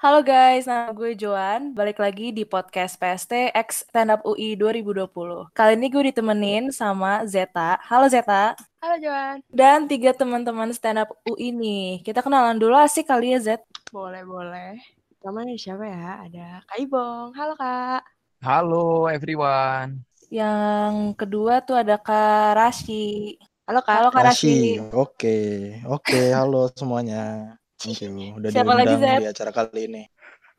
Halo 0.00 0.24
guys, 0.24 0.64
nama 0.64 0.96
gue 0.96 1.12
Joan. 1.12 1.76
Balik 1.76 2.00
lagi 2.00 2.32
di 2.32 2.48
podcast 2.48 2.96
PST 2.96 3.52
X 3.52 3.84
Stand 3.84 4.08
Up 4.08 4.24
UI 4.24 4.56
2020. 4.56 5.52
Kali 5.52 5.76
ini 5.76 5.92
gue 5.92 6.08
ditemenin 6.08 6.72
sama 6.72 7.28
Zeta. 7.28 7.76
Halo 7.84 8.08
Zeta. 8.08 8.56
Halo 8.80 8.96
Joan. 8.96 9.44
Dan 9.52 9.84
tiga 9.92 10.16
teman-teman 10.16 10.72
stand 10.72 11.04
up 11.04 11.12
UI 11.28 11.52
nih. 11.52 12.00
Kita 12.00 12.24
kenalan 12.24 12.56
dulu 12.56 12.80
asik 12.80 13.12
kali 13.12 13.36
ya 13.36 13.44
Zet. 13.44 13.60
Boleh, 13.92 14.24
boleh. 14.24 14.80
Pertama 15.20 15.44
nih 15.44 15.60
siapa 15.60 15.84
ya? 15.84 16.24
Ada 16.24 16.64
Kak 16.64 16.78
Ibong. 16.80 17.36
Halo 17.36 17.52
Kak. 17.60 18.00
Halo 18.40 19.04
everyone. 19.12 20.00
Yang 20.32 21.12
kedua 21.20 21.60
tuh 21.60 21.76
ada 21.76 22.00
Kak 22.00 22.56
Rashi. 22.56 23.36
Halo 23.68 23.84
Kak. 23.84 24.00
Halo 24.00 24.08
Kak 24.08 24.32
Rashi. 24.32 24.80
Oke, 24.96 25.76
oke, 25.84 26.32
halo 26.32 26.72
semuanya. 26.72 27.59
Thank 27.80 28.04
you. 28.04 28.12
Udah 28.36 28.52
Siapa 28.52 28.76
lagi, 28.76 28.92
diundang 28.92 29.16
Zet? 29.16 29.20
di 29.20 29.28
acara 29.30 29.50
kali 29.50 29.80
ini. 29.88 30.02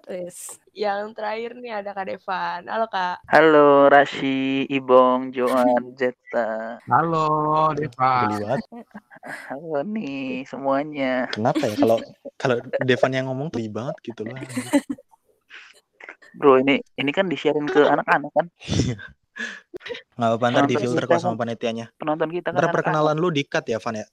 Yes. 0.10 0.58
Yang 0.74 1.14
terakhir 1.14 1.52
nih 1.56 1.72
ada 1.72 1.94
Kak 1.94 2.10
Devan. 2.10 2.62
Halo 2.66 2.90
Kak. 2.90 3.22
Halo 3.30 3.86
Rashi, 3.88 4.66
Ibong, 4.66 5.30
Joan, 5.30 5.70
Zeta. 6.02 6.82
Halo 6.90 7.30
Deva. 7.72 8.26
Geli 8.26 8.36
banget. 8.42 8.60
Halo 9.48 9.80
nih 9.86 10.42
semuanya. 10.44 11.30
Kenapa 11.30 11.62
ya 11.62 11.78
kalau 11.78 12.02
kalau 12.36 12.58
Devan 12.82 13.14
yang 13.14 13.30
ngomong 13.30 13.54
geli 13.54 13.70
banget 13.70 13.94
gitu 14.02 14.26
loh. 14.26 14.34
Bro, 16.34 16.66
ini 16.66 16.82
ini 16.98 17.12
kan 17.14 17.30
di-sharein 17.30 17.70
ke 17.70 17.86
anak-anak 17.86 18.32
kan? 18.34 18.48
Nggak 20.18 20.28
apa-apa 20.28 20.46
ntar 20.50 20.66
di 20.66 20.76
filter 20.76 21.06
kok 21.06 21.20
sama 21.20 21.34
kan- 21.34 21.46
panitianya. 21.46 21.94
Penonton 21.94 22.34
kita 22.34 22.50
kan 22.50 22.58
Ntar 22.58 22.74
perkenalan 22.74 23.16
lu 23.16 23.30
dikat 23.30 23.64
ya, 23.66 23.78
Van 23.78 24.02
ya. 24.02 24.08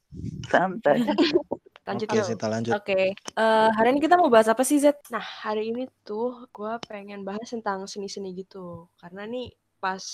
santai. 0.44 1.00
Lanjut 1.88 2.06
Oke, 2.06 2.18
yuk. 2.20 2.26
kita 2.36 2.46
lanjut. 2.46 2.72
Oke. 2.76 3.00
Eh, 3.16 3.68
hari 3.72 3.88
ini 3.90 4.00
kita 4.00 4.20
mau 4.20 4.28
bahas 4.28 4.46
apa 4.46 4.60
sih 4.60 4.76
Zet? 4.76 5.00
Nah, 5.08 5.24
hari 5.24 5.72
ini 5.72 5.88
tuh 6.04 6.44
gue 6.52 6.72
pengen 6.84 7.24
bahas 7.24 7.48
tentang 7.48 7.88
seni-seni 7.88 8.36
gitu. 8.36 8.92
Karena 9.00 9.24
nih 9.24 9.48
pas 9.80 10.04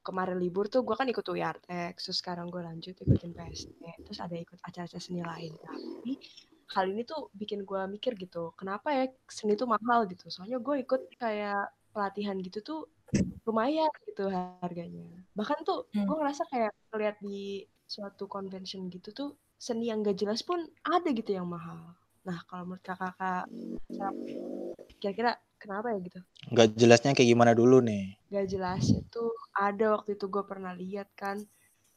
kemarin 0.00 0.36
libur 0.36 0.68
tuh 0.68 0.86
gue 0.86 0.94
kan 0.94 1.08
ikut 1.08 1.26
UIARTEX. 1.26 1.94
Terus 2.06 2.18
sekarang 2.22 2.46
gue 2.46 2.62
lanjut 2.62 2.94
ikutin 2.94 3.34
PST. 3.34 3.74
Terus 4.06 4.18
ada 4.22 4.36
ikut 4.38 4.58
acara-acara 4.62 5.02
seni 5.02 5.20
lain. 5.20 5.50
Tapi 5.58 6.12
hal 6.78 6.84
ini 6.88 7.02
tuh 7.02 7.26
bikin 7.34 7.66
gue 7.66 7.80
mikir 7.90 8.14
gitu. 8.14 8.54
Kenapa 8.54 8.94
ya 8.94 9.04
seni 9.26 9.58
tuh 9.58 9.66
mahal 9.66 10.06
gitu. 10.06 10.30
Soalnya 10.30 10.62
gue 10.62 10.78
ikut 10.80 11.10
kayak 11.18 11.74
pelatihan 11.90 12.38
gitu 12.38 12.62
tuh 12.62 12.80
lumayan 13.44 13.90
gitu 14.06 14.30
harganya. 14.62 15.10
Bahkan 15.34 15.66
tuh 15.66 15.90
Hmm. 15.90 16.06
gue 16.06 16.16
ngerasa 16.16 16.42
kayak 16.48 16.72
ngeliat 16.90 17.16
di 17.18 17.62
suatu 17.84 18.24
convention 18.26 18.88
gitu 18.88 19.10
tuh 19.12 19.30
seni 19.58 19.88
yang 19.88 20.04
gak 20.04 20.18
jelas 20.18 20.40
pun 20.44 20.60
ada 20.84 21.08
gitu 21.10 21.30
yang 21.34 21.48
mahal. 21.48 21.94
Nah, 22.24 22.40
kalau 22.48 22.64
menurut 22.68 22.84
kakak-kakak, 22.84 23.44
kira-kira 25.00 25.36
kenapa 25.60 25.92
ya 25.92 25.98
gitu? 26.00 26.20
Nggak 26.52 26.68
jelasnya 26.76 27.12
kayak 27.16 27.30
gimana 27.36 27.52
dulu 27.52 27.80
nih. 27.84 28.16
Gak 28.32 28.46
jelas 28.48 28.84
itu 28.88 29.24
ada 29.52 29.96
waktu 30.00 30.16
itu 30.16 30.26
gue 30.32 30.44
pernah 30.44 30.72
lihat 30.72 31.08
kan, 31.14 31.40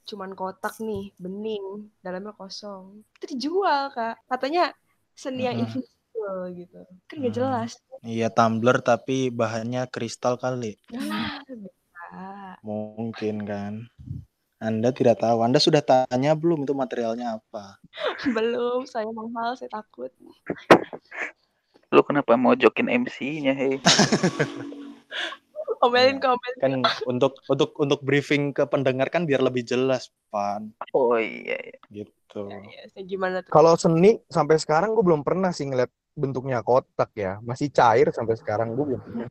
cuman 0.07 0.35
kotak 0.35 0.77
nih, 0.83 1.15
bening, 1.19 1.87
dalamnya 2.03 2.35
kosong. 2.35 3.03
Itu 3.19 3.25
dijual 3.35 3.91
kak, 3.95 4.23
katanya 4.27 4.75
seni 5.15 5.47
yang 5.47 5.57
invisible 5.63 6.43
gitu. 6.55 6.79
Kan 7.07 7.15
gak 7.23 7.31
Hmm. 7.31 7.39
jelas. 7.39 7.71
Iya, 8.05 8.27
tumbler 8.29 8.77
tapi 8.83 9.33
bahannya 9.33 9.89
kristal 9.89 10.37
kali. 10.37 10.77
Bisa. 10.91 11.27
Mungkin 12.61 13.35
kan. 13.47 13.73
Anda 14.57 14.89
tidak 14.89 15.21
tahu. 15.21 15.45
Anda 15.45 15.61
sudah 15.61 15.85
tanya 15.85 16.33
belum 16.33 16.65
itu 16.65 16.73
materialnya 16.73 17.37
apa? 17.37 17.77
Belum, 18.35 18.89
saya 18.89 19.05
mahal, 19.13 19.53
saya 19.53 19.69
takut. 19.69 20.09
Lu 21.93 22.01
kenapa 22.01 22.33
mau 22.33 22.57
jokin 22.57 22.89
MC-nya, 22.89 23.53
hei? 23.53 23.77
Omelin 25.85 26.17
Iya. 26.17 26.25
komen. 26.25 26.51
Kan 26.57 26.71
untuk 27.05 27.37
untuk 27.45 27.77
untuk 27.77 28.01
briefing 28.01 28.49
ke 28.49 28.65
pendengar 28.65 29.13
kan 29.13 29.29
biar 29.29 29.45
lebih 29.45 29.61
jelas, 29.61 30.09
Van. 30.33 30.73
Oh 30.97 31.21
iya, 31.21 31.53
iya. 31.53 31.77
Gitu. 31.93 32.41
Ya, 32.49 32.57
ya, 32.65 32.81
saya 32.89 33.03
gimana 33.05 33.45
tuh? 33.45 33.53
Kalau 33.53 33.77
seni 33.77 34.17
sampai 34.25 34.57
sekarang 34.57 34.97
gue 34.97 35.05
belum 35.05 35.21
pernah 35.21 35.53
sih 35.53 35.69
ngeliat 35.69 35.93
bentuknya 36.17 36.65
kotak 36.65 37.13
ya. 37.13 37.37
Masih 37.45 37.69
cair 37.69 38.09
sampai 38.09 38.33
sekarang 38.41 38.73
gue 38.73 38.85
belum 38.89 39.01
pernah 39.05 39.29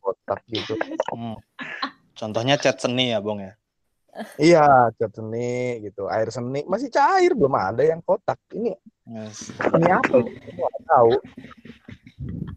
kotak 0.00 0.40
gitu. 0.48 0.72
Hmm. 1.12 1.36
Contohnya 2.16 2.56
cat 2.56 2.80
seni 2.80 3.12
ya, 3.12 3.20
Bong 3.20 3.44
ya. 3.44 3.52
Iya, 4.38 4.94
cat 4.94 5.10
seni 5.10 5.82
gitu, 5.82 6.06
air 6.06 6.30
seni 6.30 6.62
masih 6.64 6.90
cair, 6.90 7.34
belum 7.34 7.54
ada 7.54 7.82
yang 7.82 7.98
kotak. 8.02 8.38
Ini 8.54 8.74
Yes. 9.04 9.52
ini 9.76 9.90
apa? 9.90 10.16
nggak 10.16 10.74
tahu. 10.88 11.10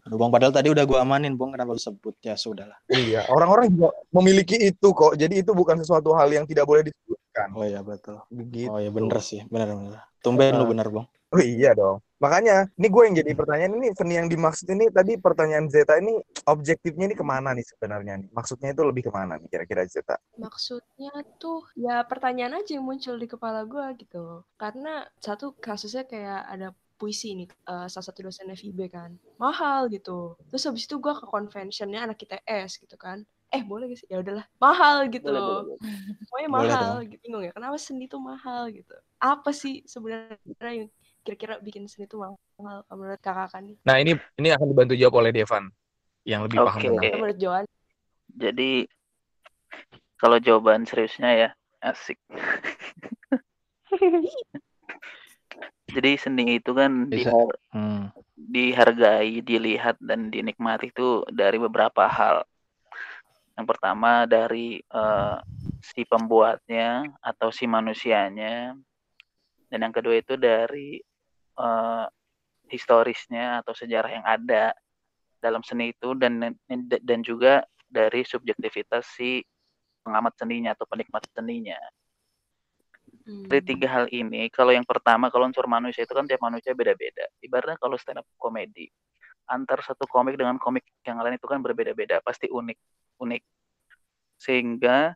Aduh, 0.08 0.16
Bang, 0.16 0.32
padahal 0.32 0.54
tadi 0.54 0.72
udah 0.72 0.84
gua 0.88 1.04
amanin, 1.04 1.36
Bang. 1.36 1.52
Kenapa 1.52 1.76
lu 1.76 1.80
sebut? 1.82 2.16
Ya, 2.24 2.38
sudahlah. 2.40 2.80
Iya, 2.88 3.28
orang-orang 3.28 3.68
juga 3.68 3.92
memiliki 4.14 4.56
itu 4.56 4.88
kok. 4.96 5.12
Jadi 5.20 5.44
itu 5.44 5.52
bukan 5.52 5.76
sesuatu 5.76 6.16
hal 6.16 6.32
yang 6.32 6.48
tidak 6.48 6.64
boleh 6.64 6.88
disebutkan. 6.88 7.52
Oh 7.52 7.66
iya, 7.66 7.84
betul. 7.84 8.24
Begitu. 8.32 8.72
Oh 8.72 8.80
iya, 8.80 8.88
bener 8.88 9.20
sih. 9.20 9.44
Bener, 9.52 9.68
bener. 9.76 10.00
Tumben 10.24 10.56
lu 10.56 10.64
Ah. 10.64 10.68
bener, 10.72 10.88
Bang. 10.88 11.06
Oh 11.32 11.44
iya 11.44 11.76
dong. 11.76 12.00
Makanya, 12.24 12.72
ini 12.80 12.88
gue 12.88 13.02
yang 13.04 13.16
jadi 13.20 13.30
pertanyaan 13.36 13.76
ini 13.78 13.88
seni 13.92 14.16
yang 14.16 14.26
dimaksud 14.32 14.66
ini 14.72 14.88
tadi 14.88 15.20
pertanyaan 15.20 15.68
Zeta 15.68 16.00
ini 16.00 16.16
objektifnya 16.48 17.04
ini 17.04 17.14
ke 17.14 17.22
mana 17.22 17.52
nih 17.52 17.62
sebenarnya 17.68 18.24
nih? 18.24 18.28
Maksudnya 18.32 18.72
itu 18.72 18.82
lebih 18.82 19.06
ke 19.06 19.12
mana 19.12 19.36
nih 19.36 19.46
kira-kira 19.52 19.84
Zeta? 19.84 20.16
Maksudnya 20.40 21.12
tuh 21.36 21.68
ya 21.76 22.00
pertanyaan 22.08 22.58
aja 22.64 22.80
yang 22.80 22.88
muncul 22.88 23.14
di 23.20 23.28
kepala 23.28 23.68
gue 23.68 23.86
gitu. 24.00 24.40
Karena 24.56 25.04
satu 25.20 25.52
kasusnya 25.60 26.08
kayak 26.08 26.48
ada 26.48 26.68
puisi 26.98 27.36
nih, 27.38 27.48
eh, 27.52 27.86
salah 27.92 28.06
satu 28.08 28.24
dosen 28.24 28.48
FIB 28.50 28.88
kan. 28.88 29.12
Mahal 29.36 29.92
gitu. 29.92 30.32
Terus 30.48 30.64
habis 30.64 30.88
itu 30.88 30.96
gue 30.96 31.12
ke 31.12 31.28
conventionnya 31.28 32.08
anak 32.08 32.24
ITS 32.24 32.80
gitu 32.82 32.96
kan. 32.96 33.22
Eh 33.48 33.62
boleh 33.64 33.88
gak 33.92 34.00
sih? 34.00 34.08
Ya 34.10 34.18
udahlah. 34.24 34.44
Mahal 34.60 35.08
gitu. 35.12 35.28
Boleh, 35.28 35.40
boleh, 35.40 35.64
boleh. 35.76 35.78
Pokoknya 36.28 36.48
Boleh 36.50 36.68
mahal. 36.72 36.94
Gitu. 37.06 37.20
Bingung 37.24 37.42
ya. 37.46 37.52
Kenapa 37.54 37.76
seni 37.80 38.04
tuh 38.10 38.20
mahal 38.20 38.68
gitu. 38.74 38.92
Apa 39.22 39.50
sih 39.54 39.86
sebenarnya 39.88 40.36
yang 40.60 40.88
kira-kira 41.28 41.60
bikin 41.60 41.84
seni 41.84 42.08
tuh 42.08 42.24
mahal 42.24 42.80
menurut 42.88 43.20
kakak 43.20 43.52
kan 43.52 43.60
nih? 43.60 43.76
Nah, 43.84 44.00
ini 44.00 44.16
ini 44.40 44.48
akan 44.48 44.64
dibantu 44.72 44.96
jawab 44.96 45.20
oleh 45.20 45.28
Devan 45.36 45.68
yang 46.24 46.40
lebih 46.40 46.64
paham 46.64 46.80
Oke. 46.80 46.88
tentang. 46.88 47.04
Menurut 47.20 47.36
Joan? 47.36 47.64
Jadi 48.32 48.88
kalau 50.16 50.40
jawaban 50.40 50.88
seriusnya 50.88 51.30
ya, 51.36 51.48
asik. 51.84 52.16
Jadi 55.92 56.10
seni 56.16 56.56
itu 56.56 56.72
kan 56.72 57.12
Bisa. 57.12 57.28
dihar- 57.28 57.60
Hmm. 57.76 58.08
dihargai, 58.32 59.44
dilihat 59.44 60.00
dan 60.00 60.32
dinikmati 60.32 60.88
itu 60.88 61.28
dari 61.28 61.60
beberapa 61.60 62.08
hal. 62.08 62.48
Yang 63.60 63.66
pertama 63.76 64.24
dari 64.24 64.80
eh, 64.80 65.36
si 65.84 66.08
pembuatnya 66.08 67.12
atau 67.20 67.52
si 67.52 67.68
manusianya, 67.68 68.72
dan 69.68 69.78
yang 69.84 69.92
kedua 69.92 70.16
itu 70.16 70.40
dari 70.40 71.02
eh, 71.58 72.06
historisnya 72.70 73.64
atau 73.64 73.74
sejarah 73.74 74.10
yang 74.12 74.26
ada 74.26 74.76
dalam 75.38 75.62
seni 75.62 75.94
itu 75.94 76.14
dan 76.18 76.54
dan 77.02 77.20
juga 77.22 77.62
dari 77.88 78.22
subjektivitas 78.26 79.06
si 79.08 79.40
pengamat 80.04 80.34
seninya 80.36 80.70
atau 80.76 80.84
penikmat 80.88 81.24
seninya. 81.32 81.78
Dari 83.48 83.60
Hmm. 83.60 83.68
tiga 83.68 83.88
hal 83.92 84.06
ini, 84.08 84.48
kalau 84.48 84.72
yang 84.72 84.84
pertama 84.88 85.28
kalau 85.28 85.44
unsur 85.48 85.68
manusia 85.68 86.04
itu 86.04 86.16
kan 86.16 86.24
tiap 86.24 86.40
manusia 86.40 86.72
beda-beda. 86.72 87.28
Ibaratnya 87.44 87.76
kalau 87.76 87.96
stand 88.00 88.24
up 88.24 88.28
komedi, 88.40 88.88
antar 89.48 89.84
satu 89.84 90.08
komik 90.08 90.36
dengan 90.36 90.56
komik 90.56 90.84
yang 91.04 91.20
lain 91.20 91.36
itu 91.36 91.44
kan 91.44 91.60
berbeda-beda, 91.60 92.24
pasti 92.24 92.48
unik, 92.48 92.78
unik. 93.20 93.42
Sehingga 94.40 95.12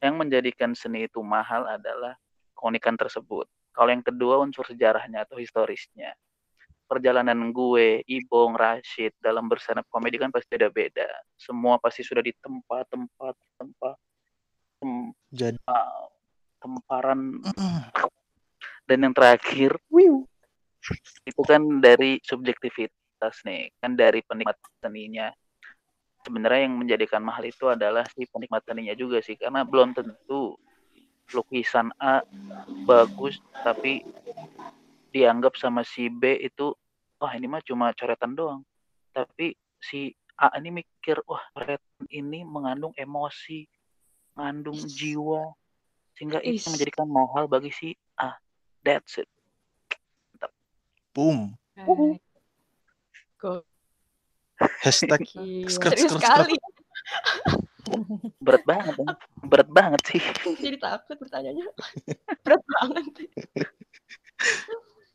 yang 0.00 0.16
menjadikan 0.16 0.72
seni 0.72 1.04
itu 1.04 1.20
mahal 1.20 1.68
adalah 1.68 2.16
keunikan 2.56 2.96
tersebut. 2.96 3.44
Kalau 3.70 3.90
yang 3.90 4.04
kedua 4.04 4.42
unsur 4.42 4.66
sejarahnya 4.66 5.24
atau 5.24 5.38
historisnya. 5.38 6.14
Perjalanan 6.90 7.54
gue, 7.54 8.02
Ibong, 8.02 8.58
Rashid 8.58 9.14
dalam 9.22 9.46
berstand 9.46 9.78
up 9.78 9.86
komedi 9.86 10.18
kan 10.18 10.34
pasti 10.34 10.58
beda-beda. 10.58 11.06
Semua 11.38 11.78
pasti 11.78 12.02
sudah 12.02 12.18
di 12.18 12.34
tempat-tempat 12.34 13.34
tempat 13.54 13.96
tem- 14.82 15.14
Jadi 15.30 15.58
temparan 16.60 17.40
dan 18.84 18.98
yang 19.00 19.14
terakhir 19.16 19.80
wiu, 19.88 20.28
itu 21.24 21.42
kan 21.46 21.62
dari 21.80 22.20
subjektivitas 22.20 23.40
nih 23.48 23.72
kan 23.80 23.96
dari 23.96 24.20
penikmat 24.24 24.60
seninya 24.80 25.32
sebenarnya 26.20 26.68
yang 26.68 26.76
menjadikan 26.76 27.24
mahal 27.24 27.44
itu 27.48 27.64
adalah 27.68 28.04
si 28.12 28.28
penikmat 28.28 28.60
seninya 28.64 28.92
juga 28.92 29.24
sih 29.24 29.40
karena 29.40 29.64
belum 29.64 29.96
tentu 29.96 30.59
lukisan 31.34 31.92
A 32.00 32.24
bagus 32.86 33.38
tapi 33.62 34.02
dianggap 35.10 35.58
sama 35.58 35.82
si 35.82 36.06
B 36.06 36.38
itu 36.38 36.72
wah 37.18 37.32
ini 37.34 37.46
mah 37.50 37.62
cuma 37.62 37.92
coretan 37.94 38.32
doang. 38.34 38.62
Tapi 39.10 39.54
si 39.82 40.14
A 40.38 40.54
ini 40.56 40.82
mikir 40.82 41.20
wah 41.26 41.42
coretan 41.52 42.06
ini 42.08 42.46
mengandung 42.46 42.94
emosi 42.96 43.66
mengandung 44.38 44.78
jiwa 44.78 45.52
sehingga 46.14 46.38
itu 46.44 46.64
menjadikan 46.70 47.08
mahal 47.08 47.50
bagi 47.50 47.72
si 47.74 47.88
A. 48.16 48.38
That's 48.80 49.20
it. 49.20 49.28
Boom. 51.12 51.58
Right. 51.76 52.22
Kok 53.40 53.66
Hashtag 54.60 55.24
sekali. 55.96 56.56
Berat 58.40 58.62
banget, 58.64 58.94
Bang. 58.96 59.08
berat 59.46 59.68
banget 59.70 60.00
sih. 60.08 60.22
Jadi 60.64 60.76
takut 60.80 61.16
bertanyanya. 61.16 61.66
Berat 62.44 62.62
banget. 62.78 63.04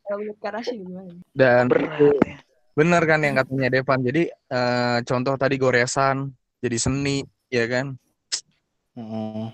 Kalau 0.06 0.22
menurut 0.22 0.38
Kak 0.38 0.52
Rashid 0.54 0.78
gimana? 0.78 1.10
Dan 1.34 1.66
Berat. 1.66 1.98
ya. 1.98 2.36
bener 2.76 3.02
kan 3.08 3.18
yang 3.24 3.34
katanya 3.40 3.68
Devan. 3.72 4.00
Jadi 4.04 4.22
eh, 4.30 4.98
contoh 5.02 5.34
tadi 5.34 5.56
goresan 5.58 6.30
jadi 6.62 6.76
seni, 6.78 7.26
ya 7.50 7.66
kan? 7.66 7.96
Mm, 8.94 9.52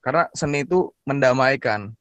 Karena 0.00 0.24
seni 0.32 0.64
itu 0.64 0.88
mendamaikan. 1.04 1.92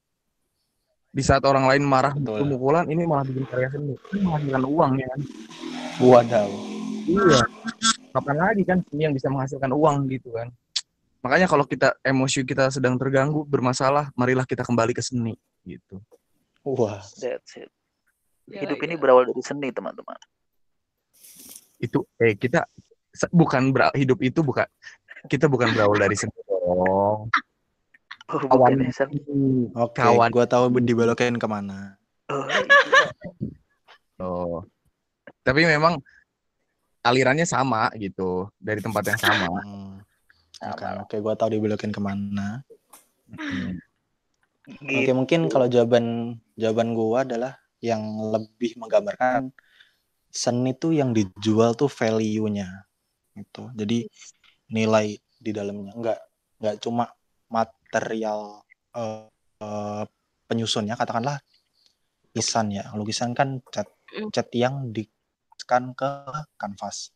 Di 1.10 1.26
saat 1.26 1.42
orang 1.42 1.66
lain 1.66 1.84
marah 1.84 2.14
Betul. 2.14 2.46
mukulan, 2.46 2.86
ini 2.86 3.02
malah 3.04 3.26
bikin 3.26 3.44
karya 3.50 3.68
seni. 3.74 3.98
Ini 4.14 4.20
menghasilkan 4.24 4.64
uang 4.64 4.92
ya 5.02 5.08
kan? 5.10 5.22
Wadaw. 6.00 6.50
Iya. 7.10 7.42
Kapan 8.10 8.38
lagi 8.38 8.64
kan 8.66 8.82
seni 8.84 9.06
yang 9.06 9.14
bisa 9.14 9.30
menghasilkan 9.30 9.70
uang 9.70 10.10
gitu 10.10 10.34
kan? 10.34 10.50
Makanya 11.20 11.46
kalau 11.46 11.68
kita 11.68 11.94
emosi 12.02 12.48
kita 12.48 12.72
sedang 12.72 12.96
terganggu, 12.96 13.44
bermasalah, 13.44 14.10
marilah 14.16 14.48
kita 14.48 14.64
kembali 14.64 14.96
ke 14.96 15.04
seni 15.04 15.36
gitu. 15.62 16.00
Wah. 16.64 17.04
That's 17.20 17.60
it. 17.60 17.70
Gila, 18.48 18.66
Hidup 18.66 18.80
ini 18.82 18.94
gila. 18.96 19.02
berawal 19.04 19.24
dari 19.30 19.44
seni, 19.44 19.70
teman-teman. 19.70 20.18
Itu 21.78 22.08
eh 22.18 22.34
kita 22.34 22.66
bukan 23.30 23.70
ber- 23.70 23.94
hidup 23.94 24.20
itu 24.20 24.40
bukan 24.42 24.66
kita 25.28 25.46
bukan 25.46 25.70
berawal 25.72 25.98
dari 25.98 26.16
seni 26.16 26.34
dong. 26.46 27.28
Oh, 28.30 28.38
Kawan 28.38 28.78
ya? 28.86 28.94
Oke, 29.74 30.06
Kawan. 30.06 30.30
gua 30.30 30.46
tahu 30.46 30.70
dibelokin 30.78 31.42
ke 31.42 31.50
mana. 31.50 31.98
Oh, 32.30 32.46
Oh. 34.22 34.62
Tapi 35.42 35.66
memang 35.66 35.98
alirannya 37.04 37.48
sama 37.48 37.90
gitu, 37.96 38.52
dari 38.60 38.84
tempat 38.84 39.04
yang 39.16 39.20
sama. 39.20 39.60
Hmm. 39.64 39.98
Sama. 40.60 40.76
Oke, 40.76 40.86
oke, 41.08 41.16
gua 41.24 41.34
tahu 41.40 41.56
dibelokin 41.56 41.92
ke 41.96 42.02
mana. 42.04 42.64
Hmm. 43.32 43.80
Oke, 44.70 45.08
gitu. 45.08 45.12
mungkin 45.16 45.50
kalau 45.50 45.66
jawaban 45.66 46.38
jawaban 46.60 46.94
gua 46.94 47.24
adalah 47.26 47.58
yang 47.80 48.04
lebih 48.36 48.76
menggambarkan 48.76 49.50
seni 50.30 50.78
itu 50.78 50.94
yang 50.94 51.16
dijual 51.16 51.74
tuh 51.74 51.90
value-nya. 51.90 52.86
Gitu. 53.34 53.72
Jadi 53.74 54.06
nilai 54.70 55.18
di 55.40 55.52
dalamnya 55.56 55.96
enggak 55.96 56.20
enggak 56.60 56.76
cuma 56.84 57.10
material 57.50 58.62
eh, 58.94 59.26
eh, 59.64 60.04
penyusunnya 60.46 61.00
katakanlah 61.00 61.40
lukisan 62.30 62.70
ya. 62.76 62.92
Lukisan 62.94 63.32
kan 63.34 63.64
cat 63.72 63.88
Mm. 64.10 64.34
cat 64.34 64.50
yang 64.58 64.90
digoreskan 65.60 65.92
ke 65.92 66.08
kanvas. 66.56 67.12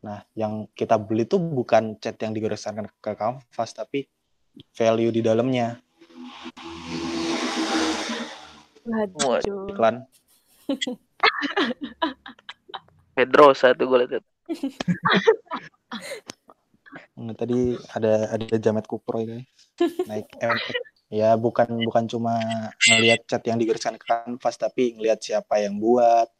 Nah, 0.00 0.24
yang 0.32 0.64
kita 0.72 0.96
beli 0.96 1.28
tuh 1.28 1.36
bukan 1.36 2.00
cat 2.00 2.16
yang 2.24 2.32
digoreskan 2.32 2.88
ke 2.88 3.12
kanvas 3.12 3.76
tapi 3.76 4.08
value 4.72 5.12
di 5.12 5.20
dalamnya. 5.20 5.76
Waduh. 8.88 9.68
Iklan 9.68 10.08
Pedrosa 13.16 13.76
tuh 13.76 13.92
gue 13.92 13.98
lihat. 14.08 14.24
Nah, 17.16 17.34
tadi 17.36 17.76
ada 17.92 18.32
ada 18.32 18.56
Jamet 18.56 18.88
Kupro 18.88 19.20
ini 19.20 19.44
naik. 20.08 20.32
Ya 21.12 21.36
bukan 21.36 21.70
bukan 21.86 22.08
cuma 22.08 22.40
ngelihat 22.88 23.28
cat 23.28 23.44
yang 23.44 23.60
digariskan 23.60 24.00
ke 24.00 24.06
kanvas 24.08 24.56
tapi 24.56 24.96
ngelihat 24.96 25.20
siapa 25.20 25.60
yang 25.60 25.76
buat 25.76 26.35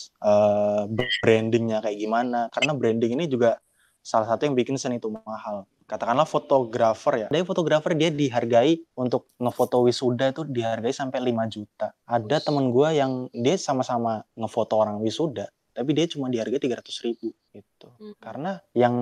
eh 0.00 0.82
brandingnya 1.22 1.78
kayak 1.84 1.98
gimana. 1.98 2.40
Karena 2.50 2.72
branding 2.76 3.16
ini 3.18 3.24
juga 3.30 3.58
salah 4.04 4.28
satu 4.28 4.44
yang 4.44 4.54
bikin 4.54 4.76
seni 4.76 5.00
itu 5.00 5.08
mahal. 5.08 5.64
Katakanlah 5.84 6.24
fotografer 6.24 7.14
ya. 7.24 7.28
Ada 7.28 7.44
fotografer 7.44 7.92
dia 7.92 8.08
dihargai 8.08 8.80
untuk 8.96 9.28
ngefoto 9.36 9.84
wisuda 9.84 10.32
itu 10.32 10.42
dihargai 10.48 10.92
sampai 10.96 11.20
5 11.20 11.44
juta. 11.48 11.92
Ada 12.08 12.40
temen 12.40 12.72
gua 12.72 12.96
yang 12.96 13.28
dia 13.36 13.56
sama-sama 13.60 14.24
ngefoto 14.36 14.80
orang 14.80 15.00
wisuda 15.04 15.48
tapi 15.74 15.90
dia 15.90 16.06
cuma 16.06 16.30
dihargai 16.30 16.62
300 16.62 17.02
ribu 17.02 17.34
gitu. 17.50 17.90
Mhm. 17.98 18.14
karena 18.22 18.62
yang 18.78 18.94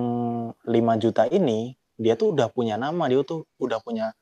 5 0.65 0.97
juta 0.97 1.29
ini 1.29 1.77
dia 1.95 2.17
tuh 2.17 2.33
udah 2.33 2.49
punya 2.49 2.75
nama 2.81 3.05
dia 3.05 3.21
tuh 3.21 3.45
udah 3.61 3.77
punya 3.85 4.17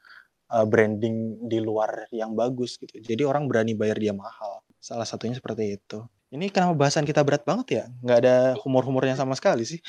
uh, 0.51 0.67
branding 0.67 1.47
di 1.47 1.63
luar 1.63 2.11
yang 2.11 2.35
bagus 2.35 2.75
gitu. 2.75 2.99
Jadi 2.99 3.23
orang 3.23 3.47
berani 3.47 3.71
bayar 3.71 3.95
dia 3.95 4.11
mahal. 4.11 4.59
Salah 4.83 5.07
satunya 5.07 5.39
seperti 5.39 5.79
itu 5.79 6.03
ini 6.31 6.47
kenapa 6.47 6.73
bahasan 6.77 7.03
kita 7.03 7.21
berat 7.21 7.43
banget 7.43 7.67
ya 7.69 7.83
nggak 7.99 8.17
ada 8.19 8.35
humor-humornya 8.59 9.13
sama 9.13 9.35
sekali 9.35 9.63
sih 9.63 9.79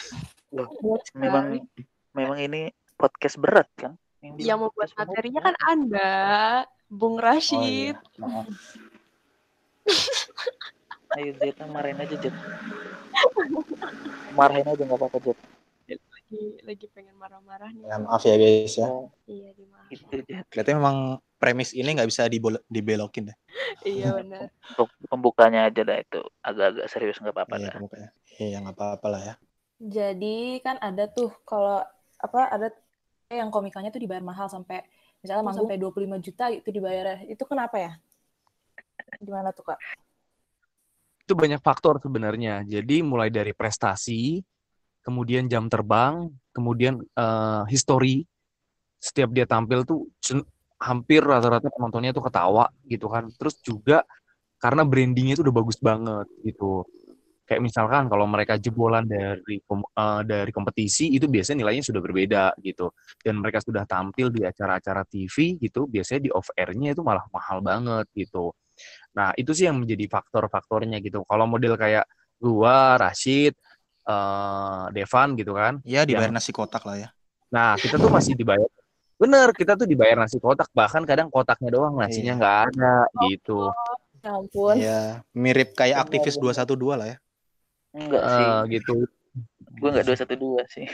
Memang 1.15 1.65
memang 2.13 2.39
ini 2.39 2.69
podcast 2.95 3.35
berat 3.37 3.65
kan? 3.73 3.97
Yang 4.21 4.59
membuat 4.61 4.75
podcast 4.77 4.93
umum. 4.93 5.07
materinya 5.09 5.41
kan 5.43 5.57
Anda, 5.65 6.13
Bung 6.87 7.17
oh 7.17 7.23
Rashid. 7.23 7.97
iya 7.97 8.21
maaf 8.21 8.47
Ayo 11.13 11.33
Zeta 11.35 11.65
marahin 11.67 11.99
aja 11.99 12.17
Jet. 12.17 12.33
Marahin 14.33 14.65
aja 14.65 14.83
nggak 14.83 14.99
apa-apa 14.99 15.19
Jet. 15.23 15.39
Lagi 15.89 16.41
lagi 16.63 16.87
pengen 16.89 17.17
marah-marah 17.17 17.69
nih. 17.69 17.85
ya, 17.85 17.97
maaf 17.99 18.23
ya 18.23 18.35
guys 18.35 18.75
ya 18.75 18.89
Oh, 18.89 19.09
Iya 19.25 19.53
dimaafin. 19.53 19.93
itu 19.93 20.17
Jet. 20.23 20.45
kelihatannya 20.49 20.79
memang 20.79 20.97
premis 21.43 21.75
ini 21.75 21.91
nggak 21.99 22.07
bisa 22.07 22.31
dibelokin 22.71 23.35
deh 23.35 23.39
Iya 23.83 24.15
benar. 24.15 24.47
Untuk 24.79 24.89
pembukanya 25.11 25.67
aja 25.67 25.83
dah 25.83 25.99
itu 25.99 26.23
agak-agak 26.39 26.87
serius 26.87 27.19
nggak 27.19 27.35
apa-apa 27.35 27.55
iya 27.59 27.67
dah. 27.67 27.81
iya 28.39 28.57
nggak 28.63 28.77
apa-apa 28.79 29.07
lah 29.11 29.23
ya 29.27 29.35
Jadi 29.83 30.63
kan 30.63 30.79
ada 30.79 31.11
tuh 31.11 31.35
kalau 31.43 31.83
apa 32.23 32.41
ada 32.55 32.71
yang 33.35 33.51
komikanya 33.51 33.91
tuh 33.91 33.99
dibayar 33.99 34.23
mahal 34.23 34.47
sampai 34.47 34.87
misalnya 35.19 35.43
Manggung. 35.43 35.67
sampai 35.67 35.83
25 35.83 36.23
juta 36.23 36.45
itu 36.55 36.69
dibayar. 36.71 37.19
Itu 37.27 37.43
kenapa 37.51 37.77
ya? 37.83 37.93
Gimana 39.19 39.51
tuh, 39.51 39.67
Kak? 39.75 39.79
Itu 41.27 41.35
banyak 41.35 41.59
faktor 41.63 41.99
sebenarnya. 41.99 42.63
Jadi 42.67 43.03
mulai 43.03 43.31
dari 43.31 43.51
prestasi, 43.55 44.43
kemudian 45.03 45.47
jam 45.51 45.67
terbang, 45.67 46.31
kemudian 46.55 47.03
eh, 47.03 47.63
history. 47.71 48.23
Setiap 49.03 49.35
dia 49.35 49.47
tampil 49.51 49.83
tuh 49.83 50.07
hampir 50.83 51.23
rata-rata 51.23 51.71
penontonnya 51.71 52.11
tuh 52.11 52.27
ketawa 52.27 52.67
gitu 52.91 53.07
kan. 53.07 53.31
Terus 53.39 53.57
juga 53.63 54.03
karena 54.59 54.83
brandingnya 54.87 55.39
tuh 55.39 55.47
udah 55.51 55.57
bagus 55.63 55.79
banget 55.79 56.27
gitu. 56.43 56.83
Kayak 57.43 57.63
misalkan 57.69 58.07
kalau 58.07 58.25
mereka 58.31 58.55
jebolan 58.57 59.05
dari 59.07 59.59
eh, 59.61 60.21
dari 60.25 60.51
kompetisi 60.55 61.11
itu 61.13 61.27
biasanya 61.27 61.67
nilainya 61.67 61.85
sudah 61.87 62.01
berbeda 62.03 62.45
gitu. 62.63 62.91
Dan 63.19 63.39
mereka 63.43 63.63
sudah 63.63 63.87
tampil 63.87 64.31
di 64.31 64.43
acara-acara 64.47 65.03
TV 65.07 65.59
gitu, 65.59 65.87
biasanya 65.91 66.21
di 66.27 66.31
off 66.35 66.49
air-nya 66.55 66.95
itu 66.95 67.03
malah 67.03 67.27
mahal 67.31 67.59
banget 67.63 68.07
gitu. 68.15 68.55
Nah, 69.13 69.37
itu 69.37 69.53
sih 69.53 69.69
yang 69.69 69.79
menjadi 69.83 70.09
faktor-faktornya 70.09 70.99
gitu. 71.05 71.23
Kalau 71.29 71.45
model 71.45 71.77
kayak 71.77 72.09
gua, 72.41 72.97
Rashid, 72.99 73.53
eh 74.03 74.85
Devan 74.95 75.39
gitu 75.39 75.53
kan. 75.55 75.79
ya 75.87 76.03
dibayar 76.03 76.31
Yang- 76.31 76.39
nasi 76.43 76.51
kotak 76.51 76.83
lah 76.83 76.97
ya 76.99 77.09
Nah, 77.53 77.77
kita 77.77 78.01
tuh 78.01 78.09
masih 78.09 78.33
dibayar. 78.33 78.65
Bener, 79.23 79.55
kita 79.55 79.79
tuh 79.79 79.87
dibayar 79.87 80.19
nasi 80.19 80.43
kotak. 80.43 80.67
Bahkan 80.75 81.07
kadang 81.07 81.31
kotaknya 81.31 81.71
doang, 81.71 81.95
nasinya 81.95 82.35
Iya. 82.35 82.41
nggak 82.43 82.57
ada 82.75 82.95
gitu. 83.31 83.71
Ya 84.23 84.31
ampun. 84.39 84.75
ya 84.79 85.01
mirip 85.35 85.75
kayak 85.75 86.07
aktivis 86.07 86.39
212 86.39 86.95
lah 86.95 87.07
ya 87.11 87.17
Enggak 87.91 88.23
sih. 88.23 88.47
Eh, 88.47 88.61
gitu. 88.79 88.95
Gue 89.79 89.89
nggak 89.91 90.07
dua 90.07 90.17
satu 90.19 90.35
dua 90.39 90.63
sih. 90.71 90.87